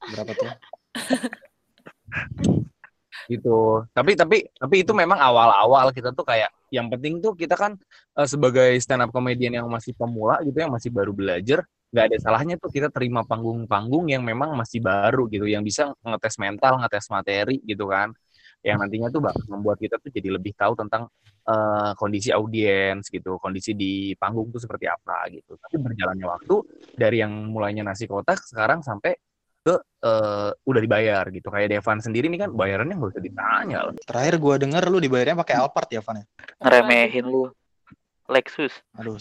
berapa 0.00 0.32
tuh 0.32 0.48
gitu 3.30 3.84
tapi 3.92 4.16
tapi 4.18 4.48
tapi 4.56 4.76
itu 4.82 4.92
memang 4.96 5.20
awal-awal 5.20 5.92
kita 5.94 6.10
tuh 6.10 6.24
kayak 6.26 6.50
yang 6.72 6.88
penting 6.90 7.20
tuh 7.20 7.36
kita 7.36 7.54
kan 7.54 7.76
eh, 8.16 8.26
sebagai 8.26 8.74
stand 8.80 9.04
up 9.04 9.12
comedian 9.12 9.60
yang 9.60 9.68
masih 9.68 9.92
pemula 9.94 10.40
gitu 10.42 10.56
yang 10.56 10.72
masih 10.72 10.88
baru 10.90 11.12
belajar 11.14 11.62
nggak 11.90 12.04
ada 12.06 12.16
salahnya 12.22 12.54
tuh 12.54 12.70
kita 12.70 12.86
terima 12.88 13.26
panggung-panggung 13.26 14.06
yang 14.14 14.22
memang 14.22 14.54
masih 14.54 14.78
baru 14.78 15.26
gitu 15.26 15.50
yang 15.50 15.66
bisa 15.66 15.90
ngetes 16.06 16.38
mental 16.38 16.78
ngetes 16.78 17.10
materi 17.10 17.58
gitu 17.66 17.90
kan 17.90 18.14
yang 18.62 18.76
nantinya 18.78 19.08
tuh 19.08 19.24
bakal 19.24 19.42
membuat 19.48 19.80
kita 19.80 19.96
tuh 19.98 20.12
jadi 20.12 20.36
lebih 20.36 20.52
tahu 20.54 20.76
tentang 20.78 21.08
eh, 21.48 21.92
kondisi 21.98 22.30
audiens 22.30 23.08
gitu 23.10 23.40
kondisi 23.40 23.72
di 23.74 24.14
panggung 24.14 24.52
tuh 24.54 24.60
seperti 24.62 24.86
apa 24.86 25.26
gitu 25.32 25.58
tapi 25.58 25.80
berjalannya 25.80 26.26
waktu 26.28 26.54
dari 26.94 27.24
yang 27.24 27.32
mulainya 27.50 27.82
nasi 27.82 28.04
kotak 28.06 28.38
sekarang 28.44 28.84
sampai 28.86 29.16
ke 29.60 29.74
eh, 30.04 30.50
udah 30.54 30.80
dibayar 30.80 31.24
gitu 31.28 31.48
kayak 31.50 31.74
Devan 31.74 31.98
sendiri 32.00 32.30
nih 32.30 32.46
kan 32.46 32.50
bayarannya 32.54 32.96
nggak 32.96 33.12
usah 33.12 33.24
ditanya 33.24 33.78
loh. 33.88 33.92
terakhir 34.06 34.34
gua 34.38 34.54
denger 34.56 34.82
lu 34.88 34.98
dibayarnya 35.02 35.36
pakai 35.36 35.54
Alphard 35.58 35.90
ya 35.90 36.00
Van 36.00 36.22
ya 36.22 36.26
Ngeremehin 36.62 37.26
lu. 37.26 37.50
Lexus. 38.30 38.72
aduh 38.94 39.18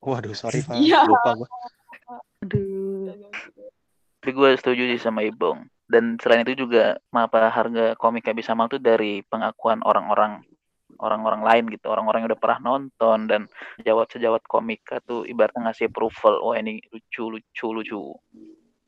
waduh 0.00 0.32
sorry 0.36 0.62
Van 0.62 0.78
Iya. 0.78 1.02
lupa 1.02 1.32
gua 1.34 1.48
Aduh. 2.08 3.10
Tapi 4.22 4.30
gue 4.34 4.50
setuju 4.58 4.82
sih 4.94 5.00
sama 5.02 5.22
Ibong. 5.22 5.66
Dan 5.86 6.18
selain 6.18 6.42
itu 6.42 6.66
juga 6.66 6.98
kenapa 7.10 7.46
harga 7.46 7.94
komiknya 7.94 8.34
bisa 8.34 8.58
mahal 8.58 8.74
tuh 8.74 8.82
dari 8.82 9.22
pengakuan 9.30 9.82
orang-orang 9.86 10.42
orang-orang 10.96 11.42
lain 11.44 11.64
gitu 11.76 11.92
orang-orang 11.92 12.24
yang 12.24 12.30
udah 12.32 12.40
pernah 12.40 12.58
nonton 12.72 13.28
dan 13.28 13.42
sejawat-sejawat 13.80 14.42
komika 14.48 14.98
tuh 15.04 15.28
ibaratnya 15.28 15.68
ngasih 15.68 15.92
approval 15.92 16.40
oh 16.40 16.56
ini 16.56 16.80
lucu 16.88 17.28
lucu 17.28 17.66
lucu 17.68 18.00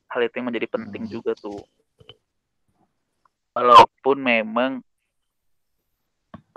hal 0.09 0.21
itu 0.25 0.41
yang 0.41 0.49
menjadi 0.49 0.67
penting 0.73 1.05
Hmm. 1.05 1.13
juga 1.21 1.37
tuh 1.37 1.61
walaupun 3.53 4.17
memang 4.17 4.71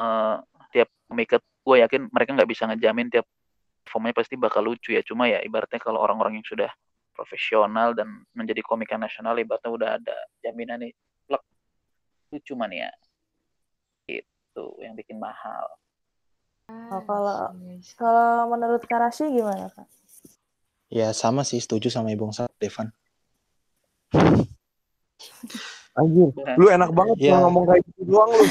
eh 0.01 0.37
tiap 0.73 0.89
komika 1.05 1.37
gue 1.39 1.77
yakin 1.85 2.09
mereka 2.09 2.31
nggak 2.33 2.51
bisa 2.51 2.65
ngejamin 2.67 3.13
tiap 3.13 3.29
performanya 3.85 4.17
pasti 4.17 4.35
bakal 4.39 4.63
lucu 4.65 4.95
ya 4.95 5.03
cuma 5.03 5.27
ya 5.29 5.43
ibaratnya 5.43 5.79
kalau 5.83 5.99
orang-orang 6.01 6.39
yang 6.41 6.47
sudah 6.47 6.71
profesional 7.13 7.93
dan 7.93 8.09
menjadi 8.33 8.63
komika 8.65 8.97
nasional 8.97 9.37
ibaratnya 9.37 9.71
udah 9.71 9.89
ada 10.01 10.17
jaminan 10.41 10.81
nih 10.81 10.93
plek 11.29 11.43
lucu 12.33 12.57
mania 12.57 12.89
itu 14.09 14.65
yang 14.81 14.97
bikin 14.97 15.19
mahal 15.19 15.67
Oh, 16.73 17.05
kalau-. 17.05 17.53
Kalau 18.01 18.49
menurut 18.49 18.81
Karashi 18.89 19.29
gimana 19.29 19.69
kak? 19.73 19.85
Ya 20.89 21.13
sama 21.13 21.45
sih, 21.45 21.61
setuju 21.61 21.93
sama 21.93 22.13
Ibung 22.13 22.33
Sa- 22.33 22.49
Devan. 22.57 22.89
Anjir, 26.01 26.33
lu 26.57 26.67
enak 26.73 26.89
banget 26.97 27.17
cuma 27.29 27.45
ngomong 27.45 27.65
kayak 27.69 27.83
gitu 27.93 28.09
doang 28.09 28.31
lu. 28.33 28.47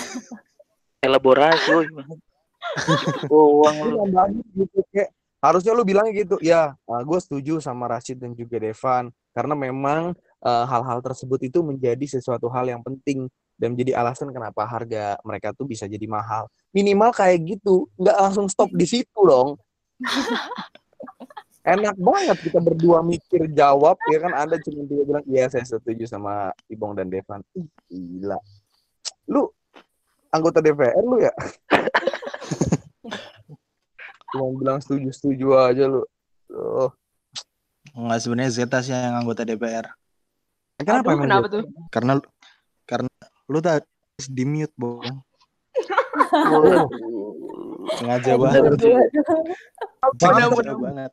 elaborasi 1.02 1.66
woy 1.74 1.86
doang 3.32 3.78
Lu 3.90 3.98
lu 4.06 4.44
gitu 4.54 4.86
kayak 4.94 5.10
harusnya 5.42 5.74
lu 5.74 5.84
bilangnya 5.84 6.14
gitu. 6.24 6.38
Ya, 6.40 6.78
gue 6.86 7.20
setuju 7.20 7.58
sama 7.60 7.90
Rashid 7.90 8.22
dan 8.22 8.38
juga 8.38 8.62
Devan 8.62 9.10
karena 9.34 9.58
memang 9.58 10.14
eh, 10.46 10.66
hal-hal 10.70 11.02
tersebut 11.02 11.42
itu 11.42 11.60
menjadi 11.66 12.06
sesuatu 12.06 12.48
hal 12.54 12.70
yang 12.70 12.86
penting 12.86 13.28
dan 13.58 13.78
menjadi 13.78 13.94
alasan 14.02 14.34
kenapa 14.34 14.66
harga 14.66 15.18
mereka 15.26 15.54
tuh 15.54 15.66
bisa 15.66 15.90
jadi 15.90 16.06
mahal. 16.06 16.50
Minimal 16.74 17.14
kayak 17.14 17.58
gitu, 17.58 17.90
nggak 17.98 18.18
langsung 18.18 18.48
stop 18.50 18.70
di 18.74 18.86
situ 18.90 19.20
dong. 19.22 19.58
Enak 21.62 21.94
banget 21.94 22.42
kita 22.42 22.58
berdua 22.58 23.06
mikir 23.06 23.46
jawab 23.54 23.94
ya 24.10 24.18
kan 24.18 24.34
Anda 24.34 24.58
cuma 24.66 24.82
tiga 24.82 25.06
bilang 25.06 25.26
iya 25.30 25.46
saya 25.46 25.62
setuju 25.62 26.10
sama 26.10 26.50
Ibong 26.66 26.98
dan 26.98 27.06
Devan. 27.06 27.46
Ih, 27.54 27.70
gila. 27.86 28.42
Lu 29.30 29.46
anggota 30.34 30.58
DPR 30.58 31.06
lu 31.06 31.22
ya? 31.22 31.30
Cuma 34.32 34.46
bilang 34.56 34.80
setuju-setuju 34.80 35.48
aja 35.60 35.84
lu. 35.88 36.02
Oh. 36.52 36.90
Enggak 37.92 38.20
sebenarnya 38.24 38.52
Zeta 38.52 38.80
sih 38.80 38.96
yang 38.96 39.20
anggota 39.20 39.44
DPR. 39.44 39.92
Kenapa 40.80 41.12
Aduh, 41.12 41.16
emang 41.20 41.28
kenapa 41.28 41.46
tuh? 41.52 41.64
Karena 41.92 42.14
karena 42.88 43.10
lu 43.52 43.60
tadi 43.60 43.86
di 44.32 44.44
mute, 44.48 44.74
Bang. 44.80 45.20
Oh, 46.32 46.88
Sengaja 47.98 48.38
banget. 48.38 48.62
Sengaja 50.18 50.74
banget. 50.78 51.12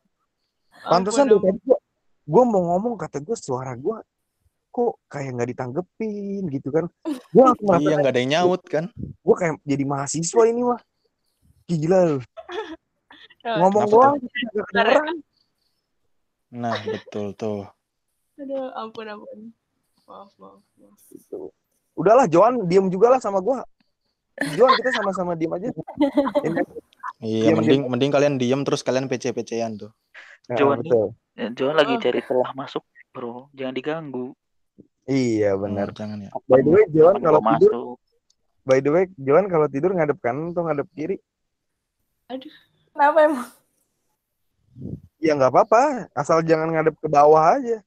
Pantesan 0.78 1.26
dari 1.26 1.40
tadi 1.42 1.58
gua, 1.66 1.78
gua 2.28 2.42
mau 2.46 2.62
ngomong 2.74 2.94
kata 2.94 3.18
gua 3.24 3.34
suara 3.34 3.74
gua 3.74 3.98
kok 4.68 5.00
kayak 5.10 5.34
nggak 5.34 5.48
ditanggepin 5.56 6.42
gitu 6.54 6.68
kan. 6.70 6.86
Merasa 7.34 7.82
Iya, 7.82 7.98
nggak 7.98 8.12
ada 8.14 8.20
yang 8.22 8.32
nyaut 8.38 8.62
kan? 8.68 8.84
gua 9.26 9.34
kayak 9.34 9.58
jadi 9.66 9.84
mahasiswa 9.84 10.42
ini 10.46 10.62
mah. 10.62 10.80
Gila 11.68 11.98
lu. 12.14 12.18
Ngomong 13.44 13.84
Kenapa 13.86 13.92
doang 13.94 14.14
nggak 14.18 14.66
kedengeran. 14.72 15.16
Nah, 16.48 16.74
betul 16.80 17.26
tuh. 17.36 17.60
Aduh, 18.40 18.72
ampun, 18.74 19.06
ampun. 19.06 19.38
Maaf, 20.08 20.32
maaf, 20.40 20.62
maaf. 20.80 21.00
Gitu. 21.12 21.52
Udahlah 21.92 22.26
Joan 22.26 22.64
diem 22.66 22.88
juga 22.88 23.12
lah 23.12 23.20
sama 23.20 23.38
gua. 23.38 23.62
Joan 24.56 24.72
kita 24.78 24.90
sama-sama 24.96 25.34
diem 25.34 25.52
aja. 25.52 25.68
Iya, 27.18 27.50
Diam, 27.50 27.58
mending 27.58 27.82
mending 27.90 28.12
kalian 28.14 28.38
diem 28.38 28.62
terus 28.62 28.86
kalian 28.86 29.10
PC-PC-an 29.10 29.74
tuh. 29.74 29.90
nah, 30.46 30.54
Joan. 30.54 30.78
betul. 30.86 31.18
Joan 31.58 31.74
lagi 31.74 31.98
Oh. 31.98 32.02
cari 32.02 32.20
celah 32.22 32.50
masuk 32.54 32.86
bro 33.10 33.50
jangan 33.58 33.74
diganggu 33.74 34.38
Iya 35.08 35.58
benar. 35.58 35.90
Oh, 35.90 35.96
jangan 35.98 36.22
ya. 36.22 36.30
By 36.46 36.62
the 36.62 36.70
way, 36.70 36.84
Joan 36.94 37.18
kalau 37.18 37.42
tidur, 37.42 37.72
masuk 37.74 37.98
by 38.62 38.78
the 38.78 38.90
way, 38.94 39.04
Joan 39.18 39.50
kalau 39.50 39.66
tidur 39.66 39.90
ngadep 39.98 40.20
kanan 40.22 40.54
atau 40.54 40.62
ngadep 40.68 40.86
kiri? 40.94 41.16
Kenapa 42.98 43.18
emang? 43.22 43.46
Ya 45.22 45.38
nggak 45.38 45.54
apa-apa, 45.54 46.10
asal 46.18 46.42
jangan 46.42 46.74
ngadep 46.74 46.98
ke 46.98 47.06
bawah 47.06 47.54
aja. 47.54 47.78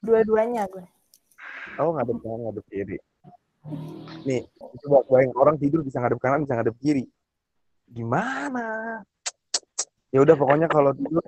Dua-duanya 0.00 0.64
gue. 0.72 0.80
Oh 1.76 1.92
ngadep 1.92 2.16
kanan, 2.24 2.48
ngadep 2.48 2.64
kiri. 2.72 2.96
Nih, 4.24 4.48
coba 4.80 5.04
bayangin 5.12 5.36
orang 5.36 5.56
tidur 5.60 5.84
bisa 5.84 6.00
ngadep 6.00 6.16
kanan, 6.24 6.48
bisa 6.48 6.56
ngadep 6.56 6.72
kiri. 6.80 7.04
Gimana? 7.84 9.04
Ya 10.08 10.24
udah 10.24 10.32
pokoknya 10.40 10.72
kalau 10.72 10.96
tidur 10.96 11.20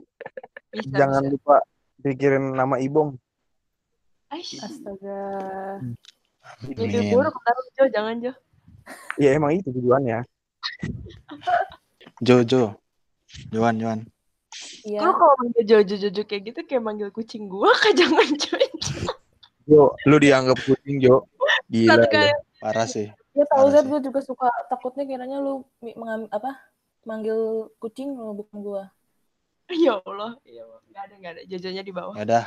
Bisa, 0.73 1.05
jangan 1.05 1.21
bisa. 1.29 1.33
lupa 1.37 1.57
pikirin 2.01 2.57
nama 2.57 2.81
Ibong. 2.81 3.13
Aish. 4.33 4.57
Astaga. 4.57 5.21
Mimpi 6.65 6.97
Amin. 6.97 7.13
buruk 7.13 7.37
ntar 7.45 7.57
Jo, 7.77 7.85
jangan 7.93 8.17
Jo. 8.25 8.33
Ya 9.17 9.35
emang 9.35 9.57
itu 9.57 9.71
tujuannya. 9.71 10.27
Jo, 12.23 12.43
Jo. 12.45 12.77
Joan, 13.51 13.79
Joan. 13.79 14.01
Iya. 14.87 15.03
Lu 15.03 15.11
kalau 15.19 15.35
manggil 15.43 15.65
Jojo 15.67 15.95
Jojo 15.99 16.23
kayak 16.23 16.43
gitu 16.55 16.61
kayak 16.63 16.83
manggil 16.85 17.09
kucing 17.11 17.51
gua 17.51 17.75
kah 17.83 17.91
jangan 17.91 18.27
Jo. 18.39 18.55
Jo, 19.65 19.83
lu 20.07 20.17
dianggap 20.21 20.59
kucing 20.63 21.03
Jo. 21.03 21.27
Gila. 21.73 21.91
Satu 21.97 22.07
lu. 22.07 22.13
kali 22.13 22.29
Ya 22.31 22.39
Parah 22.63 22.87
sih. 22.87 23.09
tahu 23.35 23.45
Parah 23.51 23.73
Zed 23.75 23.85
sih. 23.85 23.91
gue 23.91 24.01
juga 24.09 24.21
suka 24.23 24.49
takutnya 24.71 25.05
kiranya 25.05 25.43
lu 25.43 25.67
mi- 25.83 25.97
mengam- 25.99 26.31
apa 26.31 26.55
manggil 27.05 27.69
kucing 27.83 28.15
lu 28.15 28.33
bukan 28.39 28.59
gua. 28.63 28.83
Ya 29.73 29.97
Allah, 30.05 30.37
ya 30.45 30.63
Allah. 30.63 30.81
Gak 30.93 31.03
ada, 31.09 31.15
gak 31.19 31.33
ada. 31.35 31.43
Jojonya 31.49 31.83
di 31.83 31.93
bawah. 31.93 32.15
Ya 32.15 32.25
dah. 32.25 32.47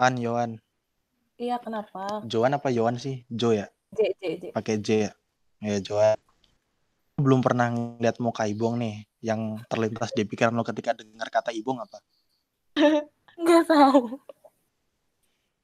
An, 0.00 0.18
Yohan. 0.18 0.58
Iya 1.38 1.60
kenapa? 1.62 2.24
Joan 2.26 2.56
apa 2.56 2.72
Yohan 2.72 2.96
sih? 2.98 3.22
Jo 3.30 3.52
ya? 3.54 3.68
J 3.94 4.00
J 4.18 4.22
J. 4.38 4.44
Pakai 4.52 4.76
J 4.82 4.88
ya? 5.08 5.10
Ya, 5.64 5.76
Joan. 5.80 6.18
Belum 7.14 7.40
pernah 7.40 7.70
ngeliat 7.70 8.18
muka 8.18 8.44
Ibong 8.44 8.76
nih. 8.82 9.06
Yang 9.24 9.64
terlintas 9.70 10.10
di 10.12 10.28
pikiran 10.28 10.52
lo 10.52 10.66
ketika 10.66 10.92
dengar 10.92 11.30
kata 11.32 11.54
Ibong 11.54 11.78
apa? 11.80 11.98
Enggak 13.40 13.64
tahu. 13.70 14.20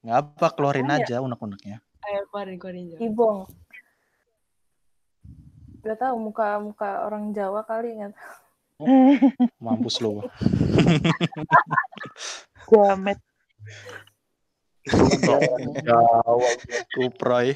Nggak 0.01 0.19
apa, 0.25 0.47
keluarin 0.57 0.89
Tanya. 0.89 1.05
aja 1.05 1.17
unek-uneknya. 1.21 1.77
Ayo 2.09 2.21
keluarin, 2.33 2.57
keluarin 2.57 2.85
Jo. 2.89 2.97
Ibong. 2.97 3.39
Gak 5.81 5.97
tahu 5.97 6.17
muka 6.21 6.61
muka 6.61 7.05
orang 7.09 7.33
Jawa 7.33 7.65
kali 7.65 7.97
kan. 7.97 8.13
Mampus 9.65 10.01
lo. 10.01 10.25
jamet 12.71 13.21
Jawab. 15.85 16.57
Kuproy. 16.97 17.53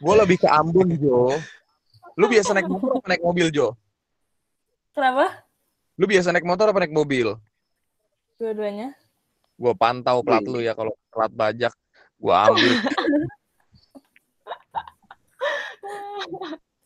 Gue 0.00 0.14
lebih 0.16 0.36
ke 0.40 0.48
Ambon 0.48 0.88
Jo. 0.96 1.36
Lu 2.16 2.26
biasa 2.28 2.56
naik 2.56 2.68
motor 2.68 2.96
apa 3.00 3.06
naik 3.12 3.24
mobil 3.24 3.46
Jo? 3.52 3.76
Kenapa? 4.96 5.44
Lu 6.00 6.04
biasa 6.08 6.32
naik 6.32 6.48
motor 6.48 6.72
apa 6.72 6.80
naik 6.80 6.96
mobil? 6.96 7.36
Dua-duanya. 8.40 8.96
Gue 9.60 9.72
pantau 9.76 10.24
plat 10.24 10.40
lu 10.44 10.64
ya 10.64 10.72
kalau 10.72 10.96
plat 11.12 11.28
bajak 11.28 11.72
gue 12.20 12.34
ambil. 12.34 12.72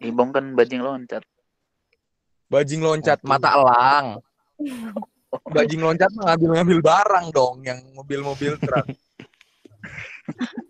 ibong 0.05 0.37
kan 0.37 0.53
bajing 0.53 0.85
loncat 0.85 1.25
Bajing 2.53 2.85
loncat 2.85 3.19
mata 3.25 3.57
elang. 3.57 4.23
Bajing 5.51 5.81
loncat 5.83 6.07
mah 6.15 6.35
ngambil-ngambil 6.35 6.79
barang 6.85 7.27
dong 7.35 7.67
yang 7.67 7.83
mobil-mobil 7.97 8.55
truk. 8.63 8.87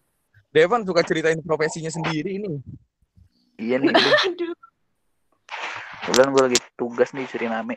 Devan 0.55 0.87
suka 0.87 1.03
ceritain 1.03 1.43
profesinya 1.43 1.91
sendiri 1.91 2.39
ini. 2.39 2.63
iya 3.59 3.79
nih 3.79 3.91
Aduh. 3.91 4.55
kebetulan 6.05 6.29
gue 6.31 6.43
lagi 6.47 6.59
tugas 6.75 7.11
nih 7.11 7.23
di 7.23 7.31
Suriname 7.31 7.77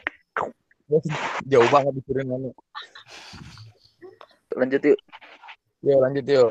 Jauh 1.51 1.69
banget 1.69 1.93
di 1.97 2.01
Suriname. 2.05 2.49
lanjut 4.53 4.81
yuk 4.81 4.99
Yuk 5.85 5.99
lanjut 6.01 6.25
yuk. 6.25 6.49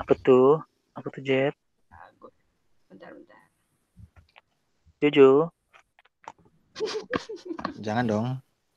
apa 0.00 0.12
tuh 0.20 0.60
apa 0.96 1.06
tuh 1.08 1.20
Jet. 1.20 1.52
Bentar, 2.88 3.10
bentar. 3.12 3.42
Jojo 5.00 5.48
Jangan 7.78 8.04
dong. 8.04 8.26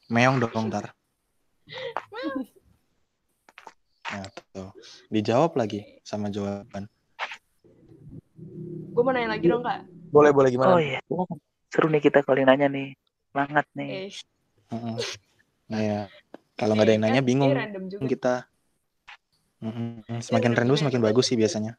Meong 0.07 0.37
dong 0.39 0.67
ntar. 0.69 0.91
Nah, 4.07 4.27
tuh. 4.55 4.71
Dijawab 5.11 5.59
lagi 5.59 5.83
sama 6.03 6.31
jawaban. 6.31 6.87
Gue 8.95 9.01
mau 9.03 9.11
nanya 9.13 9.35
lagi 9.35 9.45
dong, 9.51 9.61
Kak. 9.61 9.85
Boleh 10.07 10.31
boleh 10.31 10.49
gimana? 10.49 10.79
oh 10.79 10.81
iya 10.81 10.99
seru 11.67 11.91
nih 11.91 11.99
kita 11.99 12.23
kali 12.23 12.47
nanya 12.47 12.71
nih 12.71 12.95
semangat 13.29 13.67
nih 13.75 14.07
Eh, 14.07 14.11
Heeh. 14.71 14.97
Nah 15.67 15.81
ya, 15.83 15.99
kalau 16.55 16.79
nggak 16.79 16.87
ada 16.87 16.93
yang 16.95 17.03
nanya 17.03 17.21
kan 17.21 17.27
bingung 17.27 17.53
random 17.53 17.83
kita. 18.07 18.35
Mm-mm. 19.59 20.21
Semakin 20.23 20.53
rendu 20.55 20.79
semakin 20.79 21.01
bagus 21.03 21.27
sih 21.27 21.37
biasanya. 21.37 21.75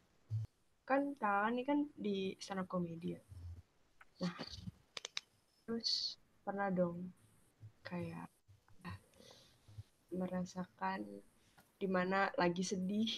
kan 0.89 1.13
kakak 1.21 1.53
ini 1.53 1.63
kan 1.69 1.79
di 2.01 2.33
stand 2.41 2.65
up 2.65 2.69
comedy 2.69 3.13
ya. 3.17 3.23
Nah, 4.25 4.33
terus 5.69 6.17
pernah 6.41 6.73
dong 6.73 7.13
kayak 7.85 8.25
ah, 8.89 8.97
merasakan 10.09 11.05
di 11.79 11.87
mana 11.87 12.29
lagi 12.35 12.67
sedih 12.67 13.09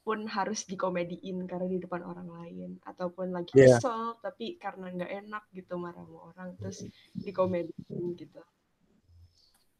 pun 0.00 0.26
harus 0.26 0.66
dikomediin 0.66 1.46
karena 1.46 1.68
di 1.70 1.78
depan 1.78 2.02
orang 2.02 2.28
lain 2.28 2.70
ataupun 2.82 3.30
lagi 3.30 3.52
Iya. 3.54 3.78
kesel 3.78 4.18
tapi 4.18 4.58
karena 4.58 4.90
nggak 4.90 5.12
enak 5.26 5.44
gitu 5.54 5.78
marah 5.78 6.02
sama 6.02 6.34
orang 6.34 6.48
terus 6.58 6.82
dikomediin 7.14 8.04
gitu 8.18 8.42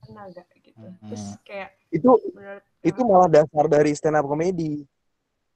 pernah 0.01 0.25
gak 0.33 0.49
gitu 0.63 0.87
terus 1.09 1.25
kayak 1.45 1.77
Itu 1.91 2.15
menurut 2.33 2.65
itu 2.81 3.01
malah 3.05 3.29
dasar 3.29 3.65
dari 3.69 3.93
stand 3.93 4.17
up 4.17 4.25
comedy. 4.25 4.87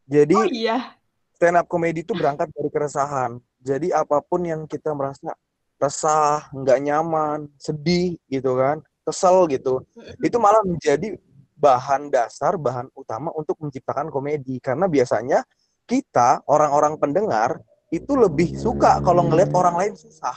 Jadi 0.04 0.37
oh 0.37 0.49
iya 0.50 0.93
stand 1.38 1.57
up 1.57 1.66
comedy 1.71 2.04
itu 2.04 2.12
berangkat 2.12 2.52
dari 2.52 2.69
keresahan. 2.69 3.40
Jadi 3.64 3.88
apa 3.95 4.21
pun 4.21 4.45
yang 4.45 4.69
kita 4.69 4.93
merasa 4.93 5.33
resah, 5.81 6.49
nggak 6.52 6.78
nyaman, 6.85 7.49
sedih 7.57 8.16
gitu 8.28 8.57
kan, 8.57 8.81
kesel 9.04 9.45
gitu, 9.50 9.85
itu 10.21 10.37
malah 10.40 10.61
menjadi 10.64 11.16
bahan 11.64 12.12
dasar, 12.12 12.61
bahan 12.61 12.92
utama 12.92 13.33
untuk 13.33 13.56
menciptakan 13.64 14.12
komedi. 14.12 14.61
Karena 14.61 14.85
biasanya 14.85 15.40
kita 15.88 16.44
orang-orang 16.44 17.00
pendengar 17.00 17.56
itu 17.88 18.12
lebih 18.12 18.52
suka 18.52 19.00
kalau 19.00 19.25
ngelihat 19.25 19.56
orang 19.56 19.75
lain 19.80 19.94
susah. 19.97 20.37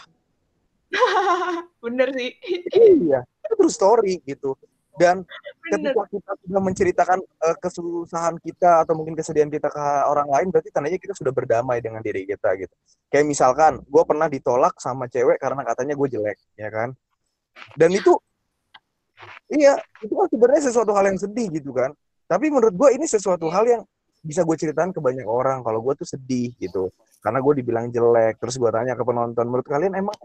bener 1.84 2.16
sih 2.16 2.32
Iya, 2.72 3.28
itu 3.28 3.54
true 3.60 3.74
story 3.74 4.24
gitu. 4.24 4.56
Dan 4.98 5.28
bener 5.68 5.94
ketika 5.94 6.04
kita 6.10 6.32
sudah 6.42 6.62
menceritakan 6.64 7.20
eh, 7.22 7.58
kesusahan 7.62 8.36
kita 8.42 8.82
atau 8.82 8.98
mungkin 8.98 9.14
kesedihan 9.14 9.52
kita 9.52 9.70
ke 9.70 9.86
orang 10.10 10.26
lain, 10.32 10.48
berarti 10.50 10.74
tandanya 10.74 10.98
kita 10.98 11.14
sudah 11.14 11.30
berdamai 11.30 11.84
dengan 11.84 12.02
diri 12.02 12.26
kita 12.26 12.56
gitu. 12.58 12.74
Kayak 13.14 13.26
misalkan, 13.30 13.74
gue 13.86 14.04
pernah 14.08 14.26
ditolak 14.26 14.74
sama 14.82 15.06
cewek 15.06 15.38
karena 15.38 15.62
katanya 15.62 15.94
gue 15.94 16.08
jelek, 16.10 16.38
ya 16.58 16.70
kan? 16.74 16.98
Dan 17.78 17.94
itu, 17.94 18.18
iya, 19.50 19.74
itu 20.04 20.14
kan 20.14 20.28
sebenarnya 20.30 20.64
sesuatu 20.70 20.92
hal 20.94 21.06
yang 21.10 21.20
sedih 21.20 21.48
gitu 21.54 21.72
kan. 21.74 21.92
Tapi 22.28 22.52
menurut 22.52 22.76
gue 22.76 22.90
ini 23.00 23.08
sesuatu 23.08 23.48
hal 23.48 23.64
yang 23.66 23.82
bisa 24.26 24.44
gue 24.44 24.56
ceritain 24.60 24.92
ke 24.92 25.00
banyak 25.00 25.24
orang 25.24 25.64
kalau 25.64 25.80
gue 25.80 25.94
tuh 25.96 26.08
sedih 26.08 26.52
gitu. 26.60 26.92
Karena 27.24 27.40
gue 27.42 27.54
dibilang 27.64 27.88
jelek, 27.90 28.38
terus 28.38 28.60
gue 28.60 28.70
tanya 28.70 28.94
ke 28.94 29.04
penonton, 29.04 29.46
menurut 29.48 29.66
kalian 29.66 29.96
emang 29.96 30.16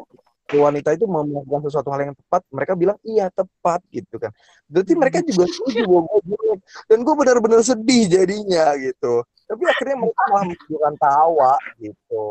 wanita 0.53 0.93
itu 0.93 1.09
mau 1.09 1.25
melakukan 1.25 1.65
sesuatu 1.71 1.89
hal 1.95 2.13
yang 2.13 2.15
tepat, 2.19 2.43
mereka 2.53 2.73
bilang 2.77 2.99
iya 3.07 3.33
tepat 3.33 3.81
gitu 3.89 4.21
kan. 4.21 4.35
Berarti 4.69 4.93
mereka 4.99 5.19
juga 5.25 5.49
setuju 5.49 5.89
bahwa 5.89 6.03
gue 6.11 6.21
jelek. 6.29 6.61
Dan 6.91 6.99
gue 7.07 7.15
benar-benar 7.17 7.61
sedih 7.65 8.05
jadinya 8.11 8.77
gitu. 8.77 9.25
Tapi 9.49 9.63
akhirnya 9.69 9.97
mereka 10.03 10.23
malah 10.29 10.45
menunjukkan 10.51 10.95
tawa 11.01 11.53
gitu. 11.81 12.25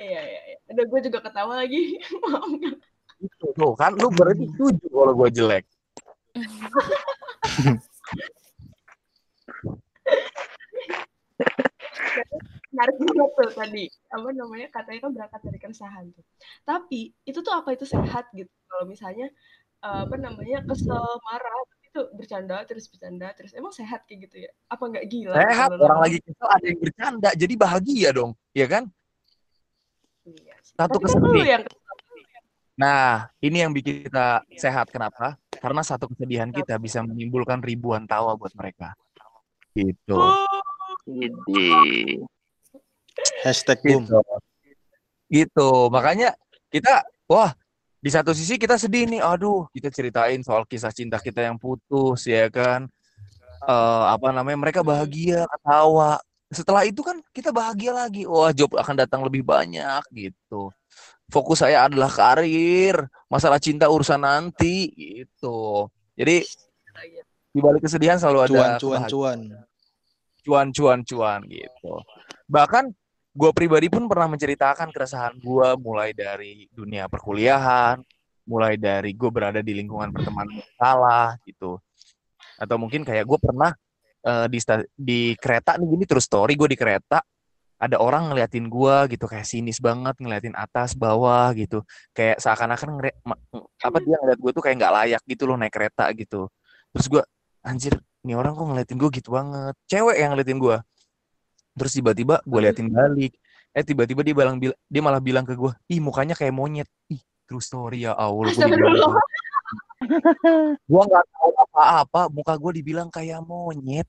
iya 0.00 0.20
iya 0.24 0.40
iya 0.48 0.58
udah 0.72 0.84
gue 0.88 1.00
juga 1.04 1.18
ketawa 1.20 1.52
lagi 1.60 2.00
Gitu. 3.20 3.46
Tuh 3.52 3.72
kan, 3.76 3.92
lu 3.92 4.08
berarti 4.08 4.48
setuju 4.48 4.86
kalau 4.88 5.12
gue 5.12 5.28
jelek. 5.28 5.64
menarik 12.70 12.96
banget 12.96 13.30
tuh 13.36 13.50
tadi. 13.52 13.84
Apa 14.08 14.28
namanya 14.32 14.66
katanya 14.72 15.00
kan 15.04 15.10
berangkat 15.12 15.40
dari 15.44 15.58
keresahan 15.60 16.04
tuh. 16.16 16.24
Tapi 16.64 17.12
itu 17.28 17.38
tuh 17.44 17.52
apa? 17.52 17.76
Itu 17.76 17.84
sehat 17.84 18.32
gitu. 18.32 18.48
Kalau 18.70 18.84
misalnya 18.88 19.28
eh, 19.84 20.00
apa 20.08 20.16
namanya 20.16 20.64
kesel 20.64 21.04
marah 21.28 21.60
itu 21.84 22.00
bercanda 22.14 22.62
terus 22.64 22.86
bercanda 22.86 23.34
terus 23.34 23.52
emang 23.52 23.74
sehat 23.74 24.06
kayak 24.08 24.30
gitu 24.30 24.48
ya? 24.48 24.50
Apa 24.70 24.82
nggak 24.88 25.04
gila? 25.10 25.36
Sehat, 25.36 25.68
kalau 25.68 25.84
orang 25.84 25.98
lama- 26.00 26.06
lagi 26.08 26.18
kesel 26.24 26.48
ada 26.48 26.64
yang 26.64 26.80
bercanda, 26.80 27.30
jadi 27.36 27.54
bahagia 27.58 28.08
dong, 28.16 28.32
ya 28.56 28.66
kan? 28.70 28.88
Iya. 30.24 30.56
Satu 30.62 30.96
tapi 30.96 31.04
kan 31.04 31.18
kesel 31.20 31.32
nih. 31.34 31.46
yang 31.58 31.64
Nah, 32.80 33.28
ini 33.44 33.60
yang 33.60 33.76
bikin 33.76 34.08
kita 34.08 34.40
sehat. 34.56 34.88
Kenapa? 34.88 35.36
Karena 35.60 35.84
satu 35.84 36.08
kesedihan 36.08 36.48
kita 36.48 36.80
bisa 36.80 37.04
menimbulkan 37.04 37.60
ribuan 37.60 38.08
tawa 38.08 38.32
buat 38.40 38.56
mereka. 38.56 38.96
Gitu. 39.76 40.16
Jadi 41.04 41.68
Hashtag 43.44 43.84
boom. 43.84 44.08
Gitu. 44.08 44.20
Gitu. 45.28 45.70
Makanya 45.92 46.32
kita, 46.72 47.04
wah, 47.28 47.52
di 48.00 48.08
satu 48.08 48.32
sisi 48.32 48.56
kita 48.56 48.80
sedih 48.80 49.04
nih. 49.04 49.20
Aduh, 49.20 49.68
kita 49.76 49.92
ceritain 49.92 50.40
soal 50.40 50.64
kisah 50.64 50.88
cinta 50.88 51.20
kita 51.20 51.44
yang 51.44 51.60
putus, 51.60 52.24
ya 52.24 52.48
kan? 52.48 52.88
Eh, 53.68 54.04
apa 54.08 54.32
namanya? 54.32 54.56
Mereka 54.56 54.80
bahagia, 54.80 55.44
ketawa. 55.44 56.16
Setelah 56.48 56.88
itu 56.88 57.04
kan 57.04 57.20
kita 57.36 57.52
bahagia 57.52 57.92
lagi. 57.92 58.24
Wah, 58.24 58.56
job 58.56 58.72
akan 58.72 59.04
datang 59.04 59.20
lebih 59.20 59.44
banyak 59.44 60.00
gitu. 60.16 60.72
Fokus 61.30 61.62
saya 61.62 61.86
adalah 61.86 62.10
karir, 62.10 63.06
masalah 63.30 63.62
cinta 63.62 63.86
urusan 63.86 64.20
nanti 64.20 64.90
gitu. 64.90 65.86
Jadi 66.18 66.42
di 67.50 67.60
balik 67.60 67.82
kesedihan 67.82 68.18
selalu 68.18 68.38
ada 68.46 68.50
Cuan, 68.50 68.58
cuan, 68.62 68.70
kebahagiaan 68.78 69.10
cuan. 69.10 69.38
cuan 70.40 70.66
cuan 70.70 70.98
cuan 71.02 71.40
gitu 71.50 71.94
bahkan 72.46 72.94
gue 73.30 73.50
pribadi 73.54 73.90
pun 73.90 74.06
pernah 74.06 74.30
menceritakan 74.30 74.90
keresahan 74.94 75.34
gue 75.38 75.68
mulai 75.82 76.14
dari 76.14 76.70
dunia 76.70 77.10
perkuliahan 77.10 77.98
mulai 78.46 78.78
dari 78.78 79.14
gue 79.14 79.30
berada 79.30 79.60
di 79.62 79.74
lingkungan 79.74 80.10
pertemanan 80.14 80.62
yang 80.62 80.72
salah 80.78 81.34
gitu 81.46 81.78
atau 82.58 82.76
mungkin 82.78 83.02
kayak 83.02 83.26
gue 83.26 83.38
pernah 83.38 83.70
eh, 84.26 84.46
di 84.46 84.58
di 84.94 85.20
kereta 85.38 85.74
nih 85.78 85.88
gini 85.90 86.04
terus 86.06 86.26
story 86.26 86.54
gue 86.54 86.70
di 86.70 86.78
kereta 86.78 87.22
ada 87.80 87.96
orang 87.96 88.28
ngeliatin 88.28 88.68
gue 88.68 88.96
gitu 89.16 89.24
kayak 89.24 89.48
sinis 89.48 89.80
banget 89.80 90.12
ngeliatin 90.20 90.52
atas 90.52 90.92
bawah 90.92 91.48
gitu. 91.56 91.80
Kayak 92.12 92.36
seakan-akan 92.44 93.00
apa 93.80 93.98
dia 94.04 94.16
ngeliat 94.20 94.36
gue 94.36 94.52
tuh 94.52 94.60
kayak 94.60 94.76
nggak 94.76 94.92
layak 94.92 95.22
gitu 95.24 95.48
loh 95.48 95.56
naik 95.56 95.72
kereta 95.72 96.12
gitu. 96.12 96.52
Terus 96.92 97.06
gue 97.08 97.22
anjir 97.64 97.96
ini 98.20 98.36
orang 98.36 98.52
kok 98.52 98.68
ngeliatin 98.68 99.00
gue 99.00 99.10
gitu 99.16 99.28
banget. 99.32 99.74
Cewek 99.88 100.16
yang 100.20 100.36
ngeliatin 100.36 100.60
gue 100.60 100.76
terus 101.72 101.92
tiba-tiba 101.96 102.44
gue 102.44 102.60
liatin 102.60 102.92
balik. 102.92 103.32
Eh 103.72 103.80
tiba-tiba 103.80 104.20
dia 104.20 104.34
bilang 104.36 104.60
bil- 104.60 104.76
dia 104.84 105.00
malah 105.00 105.22
bilang 105.24 105.48
ke 105.48 105.56
gue 105.56 105.72
ih 105.88 106.04
mukanya 106.04 106.36
kayak 106.36 106.52
monyet. 106.52 106.88
Ih 107.08 107.24
true 107.48 107.64
story 107.64 108.04
ya 108.04 108.12
Allah 108.12 108.52
Astagfirullah. 108.52 109.16
gue 110.84 111.02
nggak 111.08 111.24
tahu 111.32 111.50
apa-apa 111.56 112.28
muka 112.28 112.52
gue 112.60 112.72
dibilang 112.82 113.08
kayak 113.08 113.40
monyet 113.40 114.04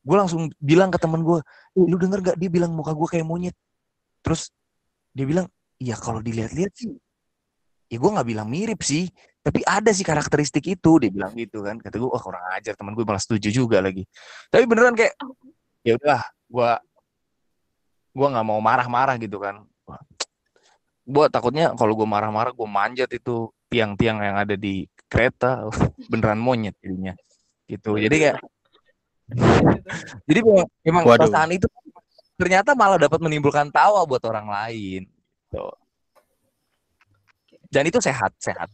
gue 0.00 0.16
langsung 0.16 0.48
bilang 0.56 0.88
ke 0.88 0.98
temen 1.00 1.20
gue 1.20 1.38
"Eh, 1.76 1.86
lu 1.86 1.96
denger 2.00 2.20
gak 2.32 2.36
dia 2.40 2.48
bilang 2.48 2.72
muka 2.72 2.96
gue 2.96 3.08
kayak 3.08 3.26
monyet. 3.28 3.56
Terus 4.24 4.52
dia 5.12 5.24
bilang 5.28 5.46
iya 5.80 5.96
kalau 5.96 6.20
dilihat-lihat 6.24 6.72
sih 6.76 6.92
ya 7.90 7.96
gue 7.98 8.10
nggak 8.14 8.28
bilang 8.28 8.46
mirip 8.46 8.86
sih 8.86 9.10
tapi 9.40 9.64
ada 9.64 9.90
sih 9.92 10.04
karakteristik 10.04 10.64
itu. 10.68 11.00
Dia 11.00 11.10
bilang 11.12 11.32
gitu 11.36 11.64
kan. 11.64 11.80
Kata 11.80 11.96
gue 11.96 12.08
wah 12.08 12.20
kurang 12.20 12.44
ajar 12.52 12.76
temen 12.76 12.92
gue 12.92 13.04
malah 13.04 13.20
setuju 13.20 13.48
juga 13.48 13.80
lagi. 13.80 14.04
Tapi 14.52 14.64
beneran 14.68 14.92
kayak 14.96 15.16
ya 15.80 15.96
udah 15.96 16.20
gue 16.28 16.70
gue 18.10 18.26
nggak 18.26 18.46
mau 18.46 18.60
marah-marah 18.60 19.16
gitu 19.16 19.40
kan. 19.40 19.64
Gue 21.08 21.26
takutnya 21.32 21.72
kalau 21.74 21.96
gue 21.96 22.04
marah-marah 22.08 22.52
gue 22.52 22.68
manjat 22.68 23.10
itu 23.16 23.48
tiang-tiang 23.72 24.20
yang 24.20 24.36
ada 24.36 24.54
di 24.60 24.84
kereta. 25.08 25.64
Beneran 26.12 26.38
monyet 26.38 26.76
jadinya. 26.84 27.16
Gitu. 27.64 27.96
Jadi 27.96 28.16
kayak 28.20 28.38
jadi 30.28 30.40
memang, 30.86 31.04
perasaan 31.06 31.50
itu 31.54 31.66
ternyata 32.34 32.72
malah 32.72 32.96
dapat 32.96 33.20
menimbulkan 33.20 33.68
tawa 33.68 34.02
buat 34.08 34.22
orang 34.24 34.48
lain 34.48 35.02
gitu. 35.06 35.66
dan 37.70 37.82
itu 37.86 37.98
sehat 38.02 38.32
sehat 38.40 38.68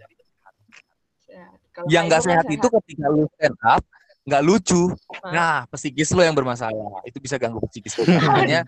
Sehat. 1.27 1.59
Kalau 1.75 1.87
yang 1.91 2.07
nggak 2.07 2.23
kan 2.23 2.29
sehat 2.31 2.47
itu 2.49 2.67
ketika 2.81 3.07
lu 3.11 3.27
stand 3.37 3.59
up 3.61 3.83
nggak 4.27 4.43
lucu 4.43 4.91
Hah? 5.23 5.31
nah 5.31 5.57
psikis 5.71 6.11
lu 6.15 6.23
yang 6.23 6.35
bermasalah 6.35 7.03
itu 7.07 7.19
bisa 7.23 7.39
ganggu 7.39 7.63
psikis 7.71 7.95
lu 7.99 8.07
makanya 8.27 8.67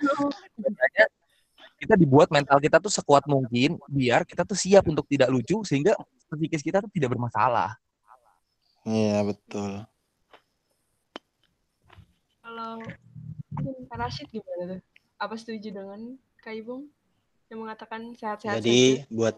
biasanya 0.55 1.05
kita 1.79 1.95
dibuat 1.95 2.29
mental 2.35 2.59
kita 2.59 2.83
tuh 2.83 2.91
sekuat 2.91 3.27
mungkin 3.31 3.79
biar 3.87 4.27
kita 4.27 4.43
tuh 4.43 4.59
siap 4.59 4.87
untuk 4.91 5.07
tidak 5.07 5.31
lucu 5.31 5.63
sehingga 5.67 5.95
psikis 6.31 6.63
kita 6.63 6.83
tuh 6.83 6.91
tidak 6.91 7.15
bermasalah 7.15 7.75
Iya, 8.89 9.21
betul. 9.21 9.85
Kalau 12.59 12.83
Rashid 13.95 14.27
gimana 14.35 14.75
tuh? 14.75 14.81
Apa 15.23 15.39
setuju 15.39 15.71
dengan 15.71 16.19
Kak 16.43 16.59
Ibung 16.59 16.91
yang 17.55 17.63
mengatakan 17.63 18.19
sehat-sehat 18.19 18.59
Jadi 18.59 18.99
saja? 18.99 19.15
buat 19.15 19.37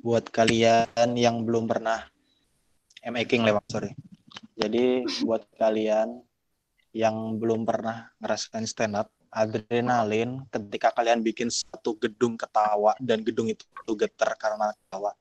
buat 0.00 0.24
kalian 0.32 1.12
yang 1.12 1.44
belum 1.44 1.68
pernah 1.68 2.08
M 3.04 3.20
King 3.28 3.44
lewat 3.44 3.68
sorry. 3.68 3.92
Jadi 4.56 5.04
buat 5.28 5.44
kalian 5.60 6.24
yang 6.96 7.36
belum 7.36 7.68
pernah 7.68 8.08
ngerasain 8.16 8.64
stand 8.64 8.96
up, 8.96 9.12
adrenalin 9.28 10.40
ketika 10.48 10.96
kalian 10.96 11.20
bikin 11.20 11.52
satu 11.52 12.00
gedung 12.00 12.40
ketawa 12.40 12.96
dan 12.96 13.28
gedung 13.28 13.52
itu 13.52 13.68
getar 13.92 14.32
karena 14.40 14.72
ketawa. 14.72 15.12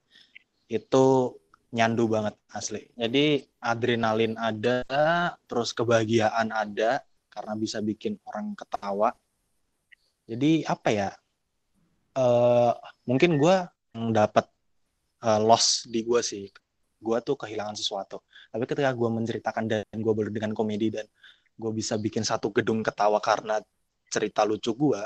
Itu 0.72 1.36
nyandu 1.76 2.08
banget 2.08 2.40
asli. 2.56 2.88
Jadi 2.96 3.44
adrenalin 3.60 4.40
ada, 4.40 4.88
terus 5.44 5.76
kebahagiaan 5.76 6.56
ada 6.56 7.04
karena 7.38 7.54
bisa 7.54 7.78
bikin 7.86 8.18
orang 8.26 8.58
ketawa. 8.58 9.14
Jadi 10.26 10.66
apa 10.66 10.90
ya? 10.90 11.10
Uh, 12.18 12.74
mungkin 13.06 13.38
gue 13.38 13.56
dapat 14.10 14.50
uh, 15.22 15.38
loss 15.38 15.86
di 15.86 16.02
gue 16.02 16.18
sih. 16.26 16.50
Gue 16.98 17.22
tuh 17.22 17.38
kehilangan 17.38 17.78
sesuatu. 17.78 18.26
Tapi 18.50 18.66
ketika 18.66 18.90
gue 18.98 19.10
menceritakan 19.14 19.70
dan 19.70 19.86
gue 19.94 20.14
baru 20.18 20.34
dengan 20.34 20.58
komedi 20.58 20.90
dan 20.90 21.06
gue 21.54 21.72
bisa 21.74 22.02
bikin 22.02 22.26
satu 22.26 22.50
gedung 22.50 22.82
ketawa 22.82 23.22
karena 23.22 23.62
cerita 24.10 24.42
lucu 24.42 24.74
gue, 24.74 25.02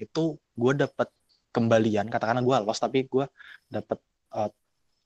itu 0.00 0.32
gue 0.56 0.72
dapat 0.72 1.12
kembalian. 1.52 2.08
Katakanlah 2.08 2.40
gue 2.40 2.56
loss, 2.64 2.80
tapi 2.80 3.04
gue 3.04 3.28
dapat 3.68 4.00
uh, 4.32 4.48